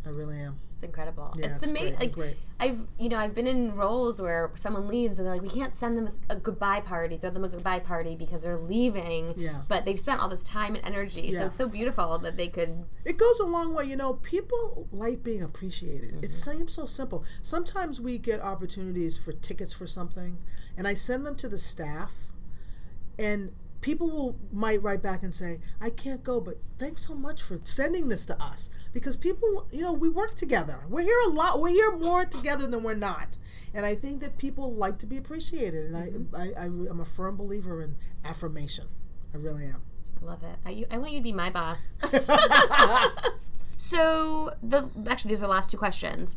I 0.06 0.10
really 0.10 0.38
am. 0.38 0.60
It's 0.72 0.82
incredible. 0.82 1.32
Yeah, 1.36 1.46
it's 1.46 1.62
it's 1.62 1.70
amazing. 1.70 1.96
great, 1.96 2.00
Like 2.00 2.12
great. 2.12 2.36
I've, 2.60 2.86
you 2.98 3.08
know, 3.08 3.16
I've 3.16 3.34
been 3.34 3.46
in 3.46 3.74
roles 3.74 4.20
where 4.20 4.50
someone 4.54 4.86
leaves 4.88 5.18
and 5.18 5.26
they're 5.26 5.34
like, 5.34 5.42
we 5.42 5.48
can't 5.48 5.74
send 5.74 5.96
them 5.96 6.08
a 6.28 6.36
goodbye 6.36 6.80
party, 6.80 7.16
throw 7.16 7.30
them 7.30 7.44
a 7.44 7.48
goodbye 7.48 7.80
party 7.80 8.14
because 8.14 8.42
they're 8.42 8.58
leaving. 8.58 9.32
Yeah. 9.36 9.62
But 9.68 9.86
they've 9.86 9.98
spent 9.98 10.20
all 10.20 10.28
this 10.28 10.44
time 10.44 10.74
and 10.74 10.84
energy, 10.84 11.32
so 11.32 11.46
it's 11.46 11.56
so 11.56 11.66
beautiful 11.66 12.18
that 12.18 12.36
they 12.36 12.48
could. 12.48 12.84
It 13.06 13.16
goes 13.16 13.40
a 13.40 13.46
long 13.46 13.74
way. 13.74 13.86
You 13.86 13.96
know, 13.96 14.14
people 14.14 14.86
like 14.92 15.22
being 15.22 15.42
appreciated. 15.42 16.16
It 16.16 16.30
mm-hmm. 16.30 16.30
seems 16.30 16.74
so 16.74 16.84
simple. 16.84 17.24
Sometimes 17.40 18.00
we 18.00 18.18
get 18.18 18.40
opportunities 18.40 19.16
for 19.16 19.32
tickets 19.32 19.72
for 19.72 19.86
something, 19.86 20.38
and 20.76 20.86
I 20.86 20.92
send 20.92 21.24
them 21.24 21.36
to 21.36 21.48
the 21.48 21.58
staff, 21.58 22.12
and 23.18 23.52
people 23.80 24.10
will 24.10 24.36
might 24.52 24.82
write 24.82 25.02
back 25.02 25.22
and 25.22 25.34
say, 25.34 25.60
"I 25.80 25.90
can't 25.90 26.22
go, 26.22 26.40
but 26.40 26.58
thanks 26.78 27.06
so 27.06 27.14
much 27.14 27.42
for 27.42 27.58
sending 27.64 28.08
this 28.08 28.26
to 28.26 28.42
us." 28.42 28.70
Because 28.92 29.16
people, 29.16 29.66
you 29.70 29.82
know, 29.82 29.92
we 29.92 30.08
work 30.08 30.34
together. 30.34 30.84
We're 30.88 31.02
here 31.02 31.20
a 31.26 31.28
lot. 31.28 31.60
We're 31.60 31.68
here 31.70 31.96
more 31.96 32.24
together 32.24 32.66
than 32.66 32.82
we're 32.82 32.94
not. 32.94 33.36
And 33.74 33.84
I 33.84 33.94
think 33.94 34.20
that 34.22 34.38
people 34.38 34.74
like 34.74 34.98
to 34.98 35.06
be 35.06 35.16
appreciated, 35.16 35.86
and 35.86 35.96
I, 35.96 36.06
mm-hmm. 36.08 36.36
I, 36.36 36.62
I, 36.62 36.64
I'm 36.64 37.00
a 37.00 37.04
firm 37.04 37.36
believer 37.36 37.82
in 37.82 37.96
affirmation. 38.24 38.86
I 39.34 39.38
really 39.38 39.64
am. 39.64 39.82
I 40.20 40.24
love 40.24 40.42
it. 40.42 40.56
I, 40.64 40.70
you- 40.70 40.86
I 40.90 40.98
want 40.98 41.12
you 41.12 41.18
to 41.18 41.24
be 41.24 41.32
my 41.32 41.50
boss. 41.50 41.98
so 43.76 44.50
the 44.62 44.90
actually, 45.08 45.30
these 45.30 45.40
are 45.40 45.46
the 45.46 45.52
last 45.52 45.70
two 45.70 45.76
questions. 45.76 46.36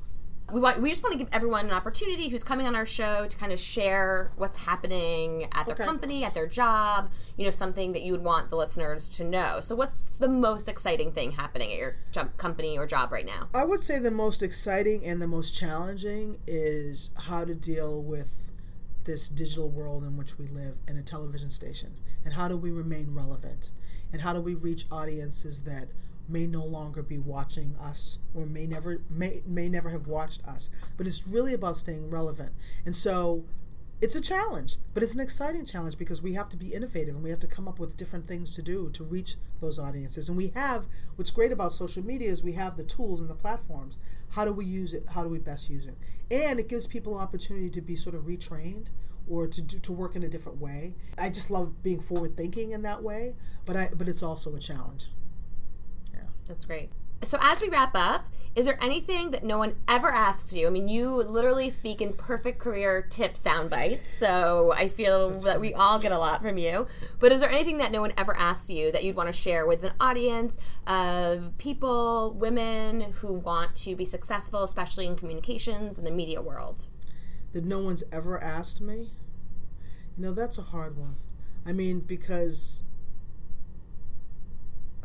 We 0.51 0.59
want 0.59 0.81
we 0.81 0.89
just 0.89 1.03
want 1.03 1.13
to 1.13 1.19
give 1.19 1.29
everyone 1.33 1.65
an 1.65 1.71
opportunity 1.71 2.29
who's 2.29 2.43
coming 2.43 2.65
on 2.67 2.75
our 2.75 2.85
show 2.85 3.27
to 3.27 3.37
kind 3.37 3.51
of 3.51 3.59
share 3.59 4.31
what's 4.37 4.65
happening 4.65 5.47
at 5.53 5.65
their 5.65 5.75
Okay. 5.75 5.83
company, 5.83 6.23
at 6.23 6.33
their 6.33 6.47
job. 6.47 7.11
You 7.37 7.45
know, 7.45 7.51
something 7.51 7.93
that 7.93 8.01
you 8.03 8.11
would 8.13 8.23
want 8.23 8.49
the 8.49 8.55
listeners 8.55 9.09
to 9.09 9.23
know. 9.23 9.59
So, 9.61 9.75
what's 9.75 10.11
the 10.11 10.27
most 10.27 10.67
exciting 10.67 11.11
thing 11.11 11.31
happening 11.31 11.71
at 11.71 11.77
your 11.77 11.95
job, 12.11 12.37
company 12.37 12.77
or 12.77 12.85
job 12.87 13.11
right 13.11 13.25
now? 13.25 13.49
I 13.53 13.65
would 13.65 13.79
say 13.79 13.99
the 13.99 14.11
most 14.11 14.41
exciting 14.43 15.05
and 15.05 15.21
the 15.21 15.27
most 15.27 15.55
challenging 15.57 16.37
is 16.47 17.11
how 17.17 17.45
to 17.45 17.53
deal 17.55 18.03
with 18.03 18.51
this 19.05 19.29
digital 19.29 19.69
world 19.69 20.03
in 20.03 20.17
which 20.17 20.37
we 20.37 20.45
live 20.47 20.75
in 20.87 20.97
a 20.97 21.01
television 21.01 21.49
station 21.49 21.95
and 22.25 22.33
how 22.33 22.47
do 22.47 22.55
we 22.57 22.69
remain 22.69 23.13
relevant 23.15 23.69
and 24.13 24.21
how 24.21 24.33
do 24.33 24.41
we 24.41 24.53
reach 24.53 24.85
audiences 24.91 25.63
that 25.63 25.87
may 26.29 26.45
no 26.47 26.63
longer 26.63 27.01
be 27.01 27.17
watching 27.17 27.75
us 27.81 28.19
or 28.33 28.45
may 28.45 28.67
never 28.67 29.01
may 29.09 29.41
may 29.45 29.67
never 29.67 29.89
have 29.89 30.07
watched 30.07 30.45
us. 30.47 30.69
But 30.97 31.07
it's 31.07 31.27
really 31.27 31.53
about 31.53 31.77
staying 31.77 32.09
relevant. 32.09 32.51
And 32.85 32.95
so 32.95 33.45
it's 34.01 34.15
a 34.15 34.21
challenge, 34.21 34.77
but 34.93 35.03
it's 35.03 35.13
an 35.13 35.19
exciting 35.19 35.65
challenge 35.65 35.97
because 35.97 36.21
we 36.21 36.33
have 36.33 36.47
to 36.49 36.57
be 36.57 36.73
innovative 36.73 37.15
and 37.15 37.23
we 37.23 37.31
have 37.31 37.39
to 37.41 37.47
come 37.47 37.67
up 37.67 37.79
with 37.79 37.97
different 37.97 38.25
things 38.25 38.55
to 38.55 38.61
do 38.61 38.89
to 38.91 39.03
reach 39.03 39.35
those 39.59 39.77
audiences. 39.77 40.29
And 40.29 40.37
we 40.37 40.49
have 40.49 40.87
what's 41.17 41.31
great 41.31 41.51
about 41.51 41.73
social 41.73 42.05
media 42.05 42.31
is 42.31 42.41
we 42.41 42.53
have 42.53 42.77
the 42.77 42.83
tools 42.83 43.19
and 43.19 43.29
the 43.29 43.35
platforms. 43.35 43.97
How 44.29 44.45
do 44.45 44.53
we 44.53 44.63
use 44.63 44.93
it? 44.93 45.03
How 45.09 45.23
do 45.23 45.29
we 45.29 45.39
best 45.39 45.69
use 45.69 45.85
it? 45.85 45.97
And 46.31 46.59
it 46.59 46.69
gives 46.69 46.87
people 46.87 47.17
opportunity 47.17 47.69
to 47.71 47.81
be 47.81 47.97
sort 47.97 48.15
of 48.15 48.23
retrained 48.23 48.89
or 49.29 49.47
to 49.47 49.61
do, 49.61 49.79
to 49.79 49.91
work 49.91 50.15
in 50.15 50.23
a 50.23 50.29
different 50.29 50.61
way. 50.61 50.95
I 51.17 51.29
just 51.29 51.51
love 51.51 51.83
being 51.83 51.99
forward 51.99 52.37
thinking 52.37 52.71
in 52.71 52.83
that 52.83 53.03
way, 53.03 53.35
but 53.65 53.75
I 53.75 53.89
but 53.95 54.07
it's 54.07 54.23
also 54.23 54.55
a 54.55 54.59
challenge. 54.59 55.09
That's 56.49 56.65
great. 56.65 56.89
So 57.21 57.37
as 57.41 57.61
we 57.61 57.69
wrap 57.69 57.91
up, 57.95 58.25
is 58.55 58.65
there 58.65 58.79
anything 58.81 59.29
that 59.31 59.43
no 59.43 59.59
one 59.59 59.75
ever 59.87 60.11
asks 60.11 60.51
you? 60.53 60.65
I 60.65 60.71
mean, 60.71 60.87
you 60.87 61.15
literally 61.23 61.69
speak 61.69 62.01
in 62.01 62.13
perfect 62.13 62.57
career 62.59 63.05
tip 63.07 63.37
sound 63.37 63.69
bites, 63.69 64.09
so 64.09 64.73
I 64.75 64.87
feel 64.87 65.29
That's 65.29 65.43
that 65.43 65.55
funny. 65.57 65.69
we 65.69 65.73
all 65.75 65.99
get 65.99 66.11
a 66.11 66.17
lot 66.17 66.41
from 66.41 66.57
you. 66.57 66.87
But 67.19 67.31
is 67.31 67.41
there 67.41 67.51
anything 67.51 67.77
that 67.77 67.91
no 67.91 68.01
one 68.01 68.13
ever 68.17 68.35
asks 68.35 68.69
you 68.69 68.91
that 68.91 69.03
you'd 69.03 69.15
want 69.15 69.27
to 69.27 69.33
share 69.33 69.67
with 69.67 69.83
an 69.83 69.93
audience 69.99 70.57
of 70.87 71.55
people, 71.59 72.33
women 72.33 73.13
who 73.21 73.33
want 73.33 73.75
to 73.77 73.95
be 73.95 74.03
successful, 74.03 74.63
especially 74.63 75.05
in 75.05 75.15
communications 75.15 75.99
and 75.99 76.07
the 76.07 76.11
media 76.11 76.41
world? 76.41 76.87
That 77.53 77.63
no 77.63 77.79
one's 77.83 78.03
ever 78.11 78.43
asked 78.43 78.81
me? 78.81 79.11
You 80.17 80.23
know, 80.23 80.31
that's 80.33 80.57
a 80.57 80.63
hard 80.63 80.97
one. 80.97 81.15
I 81.65 81.73
mean, 81.73 81.99
because 81.99 82.83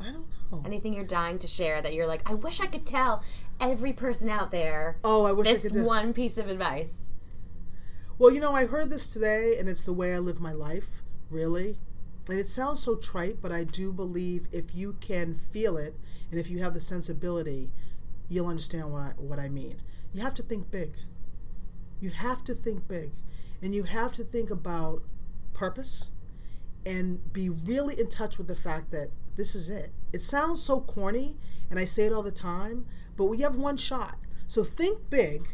I 0.00 0.10
don't 0.10 0.32
know. 0.50 0.62
Anything 0.64 0.94
you're 0.94 1.04
dying 1.04 1.38
to 1.38 1.46
share 1.46 1.82
that 1.82 1.94
you're 1.94 2.06
like, 2.06 2.28
I 2.28 2.34
wish 2.34 2.60
I 2.60 2.66
could 2.66 2.86
tell 2.86 3.22
every 3.60 3.92
person 3.92 4.28
out 4.28 4.50
there. 4.50 4.96
Oh, 5.04 5.24
I 5.24 5.32
wish 5.32 5.48
this 5.50 5.72
I 5.72 5.78
could. 5.78 5.86
one 5.86 6.12
piece 6.12 6.38
of 6.38 6.48
advice. 6.48 6.94
Well, 8.18 8.32
you 8.32 8.40
know, 8.40 8.52
I 8.52 8.66
heard 8.66 8.90
this 8.90 9.08
today, 9.08 9.56
and 9.58 9.68
it's 9.68 9.84
the 9.84 9.92
way 9.92 10.14
I 10.14 10.18
live 10.18 10.40
my 10.40 10.52
life. 10.52 11.02
Really, 11.30 11.78
and 12.28 12.38
it 12.38 12.48
sounds 12.48 12.80
so 12.80 12.94
trite, 12.94 13.40
but 13.40 13.50
I 13.50 13.64
do 13.64 13.92
believe 13.92 14.46
if 14.52 14.74
you 14.74 14.96
can 15.00 15.34
feel 15.34 15.76
it, 15.76 15.98
and 16.30 16.38
if 16.38 16.48
you 16.48 16.60
have 16.60 16.74
the 16.74 16.80
sensibility, 16.80 17.72
you'll 18.28 18.46
understand 18.46 18.92
what 18.92 19.00
I, 19.00 19.12
what 19.16 19.38
I 19.38 19.48
mean. 19.48 19.80
You 20.12 20.22
have 20.22 20.34
to 20.34 20.42
think 20.42 20.70
big. 20.70 20.94
You 22.00 22.10
have 22.10 22.44
to 22.44 22.54
think 22.54 22.86
big, 22.86 23.12
and 23.62 23.74
you 23.74 23.84
have 23.84 24.12
to 24.14 24.22
think 24.22 24.50
about 24.50 25.02
purpose, 25.54 26.12
and 26.86 27.32
be 27.32 27.48
really 27.48 27.98
in 27.98 28.08
touch 28.08 28.38
with 28.38 28.46
the 28.46 28.54
fact 28.54 28.90
that 28.92 29.10
this 29.36 29.54
is 29.54 29.68
it. 29.68 29.90
It 30.14 30.22
sounds 30.22 30.62
so 30.62 30.80
corny, 30.80 31.36
and 31.70 31.78
I 31.78 31.84
say 31.84 32.06
it 32.06 32.12
all 32.12 32.22
the 32.22 32.30
time, 32.30 32.86
but 33.16 33.24
we 33.24 33.40
have 33.40 33.56
one 33.56 33.76
shot. 33.76 34.16
So 34.46 34.62
think 34.62 35.10
big. 35.10 35.48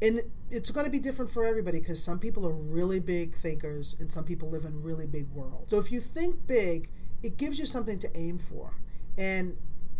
And 0.00 0.20
it's 0.50 0.70
going 0.70 0.84
to 0.84 0.90
be 0.90 1.00
different 1.00 1.32
for 1.32 1.44
everybody 1.44 1.80
because 1.80 2.02
some 2.02 2.20
people 2.20 2.46
are 2.46 2.52
really 2.52 3.00
big 3.00 3.34
thinkers 3.34 3.96
and 3.98 4.12
some 4.12 4.22
people 4.22 4.50
live 4.50 4.64
in 4.64 4.82
really 4.82 5.06
big 5.06 5.28
worlds. 5.30 5.72
So 5.72 5.78
if 5.78 5.90
you 5.90 5.98
think 5.98 6.46
big, 6.46 6.90
it 7.24 7.36
gives 7.36 7.58
you 7.58 7.66
something 7.66 7.98
to 7.98 8.16
aim 8.16 8.38
for. 8.38 8.74
And 9.18 9.56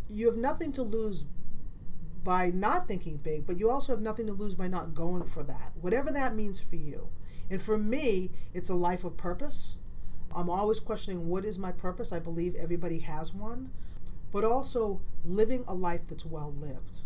you 0.08 0.26
have 0.26 0.36
nothing 0.36 0.70
to 0.72 0.82
lose 0.82 1.24
by 2.22 2.50
not 2.50 2.86
thinking 2.86 3.16
big, 3.16 3.46
but 3.46 3.58
you 3.58 3.68
also 3.68 3.92
have 3.92 4.00
nothing 4.00 4.26
to 4.26 4.32
lose 4.32 4.54
by 4.54 4.68
not 4.68 4.94
going 4.94 5.24
for 5.24 5.42
that, 5.42 5.72
whatever 5.80 6.10
that 6.12 6.36
means 6.36 6.60
for 6.60 6.76
you. 6.76 7.08
And 7.50 7.60
for 7.60 7.78
me, 7.78 8.30
it's 8.52 8.68
a 8.68 8.74
life 8.74 9.02
of 9.02 9.16
purpose. 9.16 9.78
I'm 10.34 10.50
always 10.50 10.80
questioning 10.80 11.28
what 11.28 11.44
is 11.44 11.58
my 11.58 11.72
purpose. 11.72 12.12
I 12.12 12.18
believe 12.18 12.54
everybody 12.56 13.00
has 13.00 13.32
one, 13.32 13.70
but 14.32 14.44
also 14.44 15.00
living 15.24 15.64
a 15.68 15.74
life 15.74 16.02
that's 16.08 16.26
well 16.26 16.52
lived. 16.58 16.98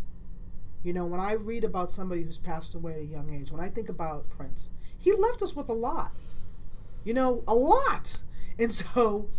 You 0.83 0.93
know, 0.93 1.05
when 1.05 1.19
I 1.19 1.33
read 1.33 1.63
about 1.63 1.91
somebody 1.91 2.23
who's 2.23 2.37
passed 2.37 2.73
away 2.73 2.93
at 2.93 2.99
a 2.99 3.05
young 3.05 3.33
age, 3.33 3.51
when 3.51 3.61
I 3.61 3.67
think 3.69 3.89
about 3.89 4.29
Prince, 4.29 4.69
he 4.97 5.13
left 5.13 5.41
us 5.41 5.55
with 5.55 5.69
a 5.69 5.73
lot. 5.73 6.11
You 7.03 7.13
know, 7.13 7.43
a 7.47 7.55
lot. 7.55 8.21
And 8.61 8.73
so 8.73 9.29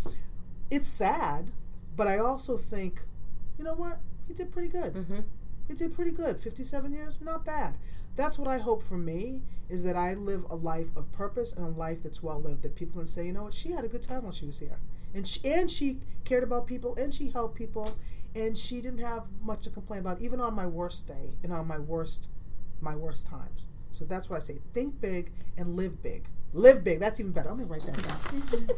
it's 0.71 0.87
sad, 0.87 1.51
but 1.95 2.07
I 2.07 2.17
also 2.17 2.57
think, 2.57 3.03
you 3.55 3.63
know 3.63 3.75
what? 3.75 3.99
He 4.27 4.33
did 4.33 4.51
pretty 4.51 4.67
good. 4.67 4.95
Mm-hmm. 4.95 5.19
He 5.67 5.73
did 5.73 5.93
pretty 5.93 6.11
good. 6.11 6.37
57 6.39 6.91
years, 6.91 7.19
not 7.21 7.45
bad. 7.45 7.75
That's 8.15 8.37
what 8.37 8.47
I 8.47 8.57
hope 8.57 8.83
for 8.83 8.97
me 8.97 9.41
is 9.69 9.83
that 9.83 9.95
I 9.95 10.13
live 10.13 10.45
a 10.49 10.55
life 10.55 10.95
of 10.97 11.11
purpose 11.11 11.53
and 11.53 11.65
a 11.65 11.69
life 11.69 12.03
that's 12.03 12.21
well 12.21 12.41
lived. 12.41 12.63
That 12.63 12.75
people 12.75 12.99
can 12.99 13.07
say, 13.07 13.25
you 13.25 13.33
know 13.33 13.43
what, 13.43 13.53
she 13.53 13.71
had 13.71 13.85
a 13.85 13.87
good 13.87 14.01
time 14.01 14.23
while 14.23 14.33
she 14.33 14.45
was 14.45 14.59
here, 14.59 14.79
and 15.13 15.27
she, 15.27 15.39
and 15.45 15.71
she 15.71 15.99
cared 16.25 16.43
about 16.43 16.67
people, 16.67 16.95
and 16.95 17.13
she 17.13 17.29
helped 17.29 17.55
people, 17.55 17.95
and 18.35 18.57
she 18.57 18.81
didn't 18.81 18.99
have 18.99 19.27
much 19.41 19.61
to 19.61 19.69
complain 19.69 20.01
about, 20.01 20.21
even 20.21 20.41
on 20.41 20.53
my 20.53 20.65
worst 20.65 21.07
day 21.07 21.35
and 21.43 21.53
on 21.53 21.67
my 21.67 21.79
worst, 21.79 22.29
my 22.81 22.95
worst 22.95 23.27
times. 23.27 23.67
So 23.91 24.03
that's 24.05 24.29
what 24.29 24.37
I 24.37 24.39
say: 24.39 24.59
think 24.73 24.99
big 24.99 25.31
and 25.57 25.75
live 25.77 26.01
big. 26.03 26.27
Live 26.53 26.83
big. 26.83 26.99
That's 26.99 27.19
even 27.19 27.31
better. 27.31 27.49
Let 27.49 27.57
me 27.57 27.63
write 27.63 27.85
that 27.85 28.69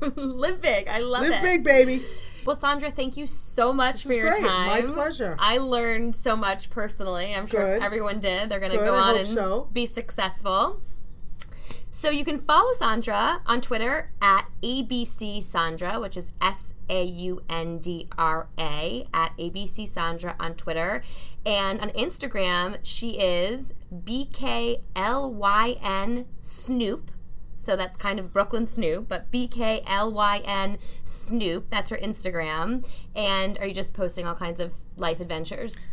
down. 0.00 0.16
live 0.16 0.60
big. 0.60 0.88
I 0.88 0.98
love 0.98 1.22
live 1.22 1.30
it. 1.30 1.34
Live 1.34 1.42
big, 1.42 1.64
baby. 1.64 2.00
Well, 2.44 2.56
Saundra, 2.56 2.92
thank 2.92 3.16
you 3.16 3.26
so 3.26 3.72
much 3.72 4.02
this 4.04 4.12
for 4.12 4.12
your 4.14 4.30
great. 4.32 4.44
time. 4.44 4.86
My 4.88 4.92
pleasure. 4.92 5.36
I 5.38 5.58
learned 5.58 6.16
so 6.16 6.34
much 6.36 6.70
personally. 6.70 7.34
I'm 7.34 7.46
sure 7.46 7.78
Good. 7.78 7.82
everyone 7.82 8.18
did. 8.18 8.48
They're 8.48 8.58
going 8.58 8.72
to 8.72 8.78
go 8.78 8.94
I 8.94 9.10
on 9.10 9.18
and 9.18 9.28
so. 9.28 9.68
be 9.72 9.86
successful. 9.86 10.80
So 11.94 12.08
you 12.08 12.24
can 12.24 12.38
follow 12.38 12.72
Saundra 12.72 13.42
on 13.44 13.60
Twitter 13.60 14.12
at 14.22 14.46
ABC 14.62 15.40
Saundra, 15.40 16.00
which 16.00 16.16
is 16.16 16.32
S 16.40 16.72
A 16.88 17.04
U 17.04 17.42
N 17.50 17.80
D 17.80 18.08
R 18.16 18.48
A, 18.58 19.06
at 19.12 19.36
ABC 19.36 19.82
Saundra 19.82 20.34
on 20.40 20.54
Twitter. 20.54 21.02
And 21.44 21.82
on 21.82 21.90
Instagram, 21.90 22.78
she 22.82 23.20
is 23.20 23.74
BKLYN 23.94 24.78
Snoop. 26.40 27.10
So 27.58 27.76
that's 27.76 27.98
kind 27.98 28.18
of 28.18 28.32
Brooklyn 28.32 28.64
Snoop, 28.64 29.06
but 29.06 29.30
B 29.30 29.46
K 29.46 29.82
L 29.86 30.10
Y 30.10 30.40
N 30.46 30.78
Snoop. 31.04 31.68
That's 31.68 31.90
her 31.90 31.98
Instagram. 31.98 32.86
And 33.14 33.58
are 33.58 33.66
you 33.66 33.74
just 33.74 33.92
posting 33.92 34.26
all 34.26 34.34
kinds 34.34 34.60
of 34.60 34.78
life 34.96 35.20
adventures? 35.20 35.88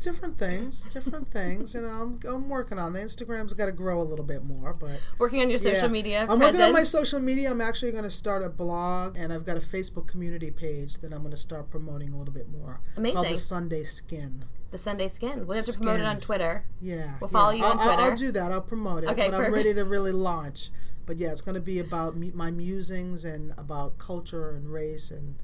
Different 0.00 0.38
things, 0.38 0.84
different 0.84 1.30
things. 1.30 1.74
You 1.74 1.82
know, 1.82 1.88
I'm, 1.88 2.18
I'm 2.26 2.48
working 2.48 2.78
on 2.78 2.94
the 2.94 3.00
Instagram's 3.00 3.52
got 3.52 3.66
to 3.66 3.72
grow 3.72 4.00
a 4.00 4.02
little 4.02 4.24
bit 4.24 4.42
more, 4.44 4.72
but 4.72 4.98
Working 5.18 5.42
on 5.42 5.50
your 5.50 5.58
social 5.58 5.82
yeah. 5.82 5.88
media. 5.88 6.20
I'm 6.22 6.26
presence. 6.26 6.42
working 6.54 6.60
on 6.62 6.72
my 6.72 6.82
social 6.84 7.20
media. 7.20 7.50
I'm 7.50 7.60
actually 7.60 7.92
going 7.92 8.04
to 8.04 8.10
start 8.10 8.42
a 8.42 8.48
blog, 8.48 9.16
and 9.18 9.30
I've 9.32 9.44
got 9.44 9.58
a 9.58 9.60
Facebook 9.60 10.06
community 10.06 10.50
page 10.50 10.98
that 11.00 11.12
I'm 11.12 11.18
going 11.20 11.32
to 11.32 11.36
start 11.36 11.70
promoting 11.70 12.12
a 12.14 12.16
little 12.16 12.32
bit 12.32 12.48
more. 12.48 12.80
Amazing. 12.96 13.14
Called 13.16 13.28
the 13.28 13.36
Sunday 13.36 13.82
Skin. 13.84 14.44
The 14.70 14.78
Sunday 14.78 15.08
Skin. 15.08 15.46
We 15.46 15.56
have 15.56 15.66
to 15.66 15.76
promote 15.76 16.00
it 16.00 16.06
on 16.06 16.18
Twitter. 16.20 16.64
Yeah, 16.80 17.16
We'll 17.20 17.28
follow 17.28 17.50
yeah. 17.50 17.58
you 17.58 17.64
on 17.64 17.78
I'll, 17.78 17.84
Twitter. 17.94 18.10
I'll 18.10 18.16
do 18.16 18.30
that. 18.32 18.52
I'll 18.52 18.60
promote 18.62 19.04
it 19.04 19.10
Okay, 19.10 19.28
when 19.28 19.44
I'm 19.44 19.52
ready 19.52 19.74
to 19.74 19.84
really 19.84 20.12
launch. 20.12 20.70
But 21.04 21.18
yeah, 21.18 21.32
it's 21.32 21.42
going 21.42 21.56
to 21.56 21.60
be 21.60 21.78
about 21.78 22.16
my 22.16 22.50
musings 22.50 23.24
and 23.24 23.52
about 23.58 23.98
culture 23.98 24.50
and 24.50 24.72
race 24.72 25.10
and 25.10 25.34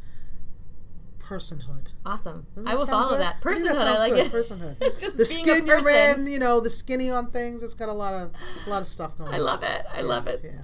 personhood. 1.26 1.86
Awesome. 2.04 2.46
I 2.64 2.74
will 2.74 2.86
follow 2.86 3.10
good? 3.10 3.20
that. 3.20 3.36
I 3.40 3.44
Personhood, 3.44 3.70
I, 3.70 3.74
sounds 3.74 4.00
like 4.00 4.12
good. 4.12 4.26
it. 4.26 4.32
Personhood. 4.38 4.78
Just 5.00 5.18
the 5.18 5.24
being 5.28 5.48
a 5.48 5.54
skin 5.54 5.66
you're 5.66 5.88
in, 5.88 6.26
you 6.26 6.38
know, 6.38 6.60
the 6.60 6.70
skinny 6.70 7.10
on 7.10 7.30
things. 7.30 7.62
It's 7.62 7.74
got 7.74 7.88
a 7.88 7.92
lot 7.92 8.14
of 8.14 8.30
a 8.66 8.70
lot 8.70 8.82
of 8.82 8.88
stuff 8.88 9.18
going. 9.18 9.28
On. 9.28 9.34
I 9.34 9.38
on. 9.38 9.44
love 9.44 9.62
it. 9.62 9.86
I 9.92 10.02
love 10.02 10.26
it. 10.26 10.40
Yeah. 10.44 10.62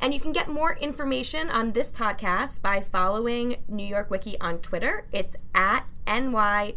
And 0.00 0.12
you 0.12 0.20
can 0.20 0.32
get 0.32 0.48
more 0.48 0.76
information 0.80 1.48
on 1.50 1.72
this 1.72 1.90
podcast 1.90 2.60
by 2.62 2.80
following 2.80 3.56
New 3.68 3.86
York 3.86 4.10
Wiki 4.10 4.38
on 4.40 4.58
Twitter. 4.58 5.06
It's 5.12 5.36
at 5.54 5.86
NYWICI, 6.06 6.74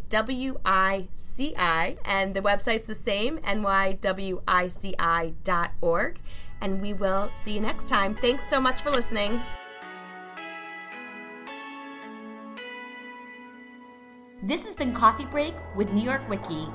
and 2.06 2.36
the 2.36 2.42
website's 2.42 2.88
the 2.88 2.96
same, 2.96 3.40
nywici.org. 3.40 3.80
And 6.62 6.82
we 6.82 6.94
will 6.94 7.32
see 7.32 7.54
you 7.54 7.60
next 7.60 7.90
time. 7.90 8.16
Thanks 8.16 8.44
so 8.50 8.62
much 8.62 8.82
for 8.82 8.92
listening. 8.92 9.42
This 14.48 14.64
has 14.64 14.78
been 14.78 14.94
Coffee 14.94 15.26
Break 15.26 15.56
with 15.76 15.92
New 15.92 16.02
York 16.02 16.22
Wiki. 16.30 16.70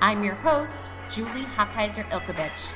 I'm 0.00 0.22
your 0.22 0.36
host, 0.36 0.92
Julie 1.08 1.42
Hochheiser 1.42 2.08
Ilkovich. 2.10 2.72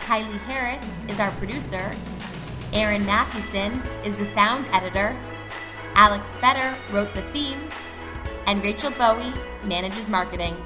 Kylie 0.00 0.38
Harris 0.40 0.86
is 1.08 1.18
our 1.18 1.30
producer. 1.30 1.90
Aaron 2.74 3.06
Mathewson 3.06 3.80
is 4.04 4.12
the 4.16 4.26
sound 4.26 4.68
editor. 4.74 5.16
Alex 5.94 6.38
Fetter 6.38 6.76
wrote 6.92 7.14
the 7.14 7.22
theme. 7.32 7.70
And 8.46 8.62
Rachel 8.62 8.90
Bowie 8.90 9.32
manages 9.62 10.10
marketing. 10.10 10.62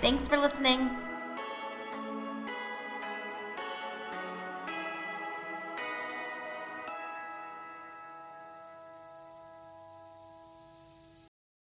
Thanks 0.00 0.28
for 0.28 0.36
listening. 0.36 0.90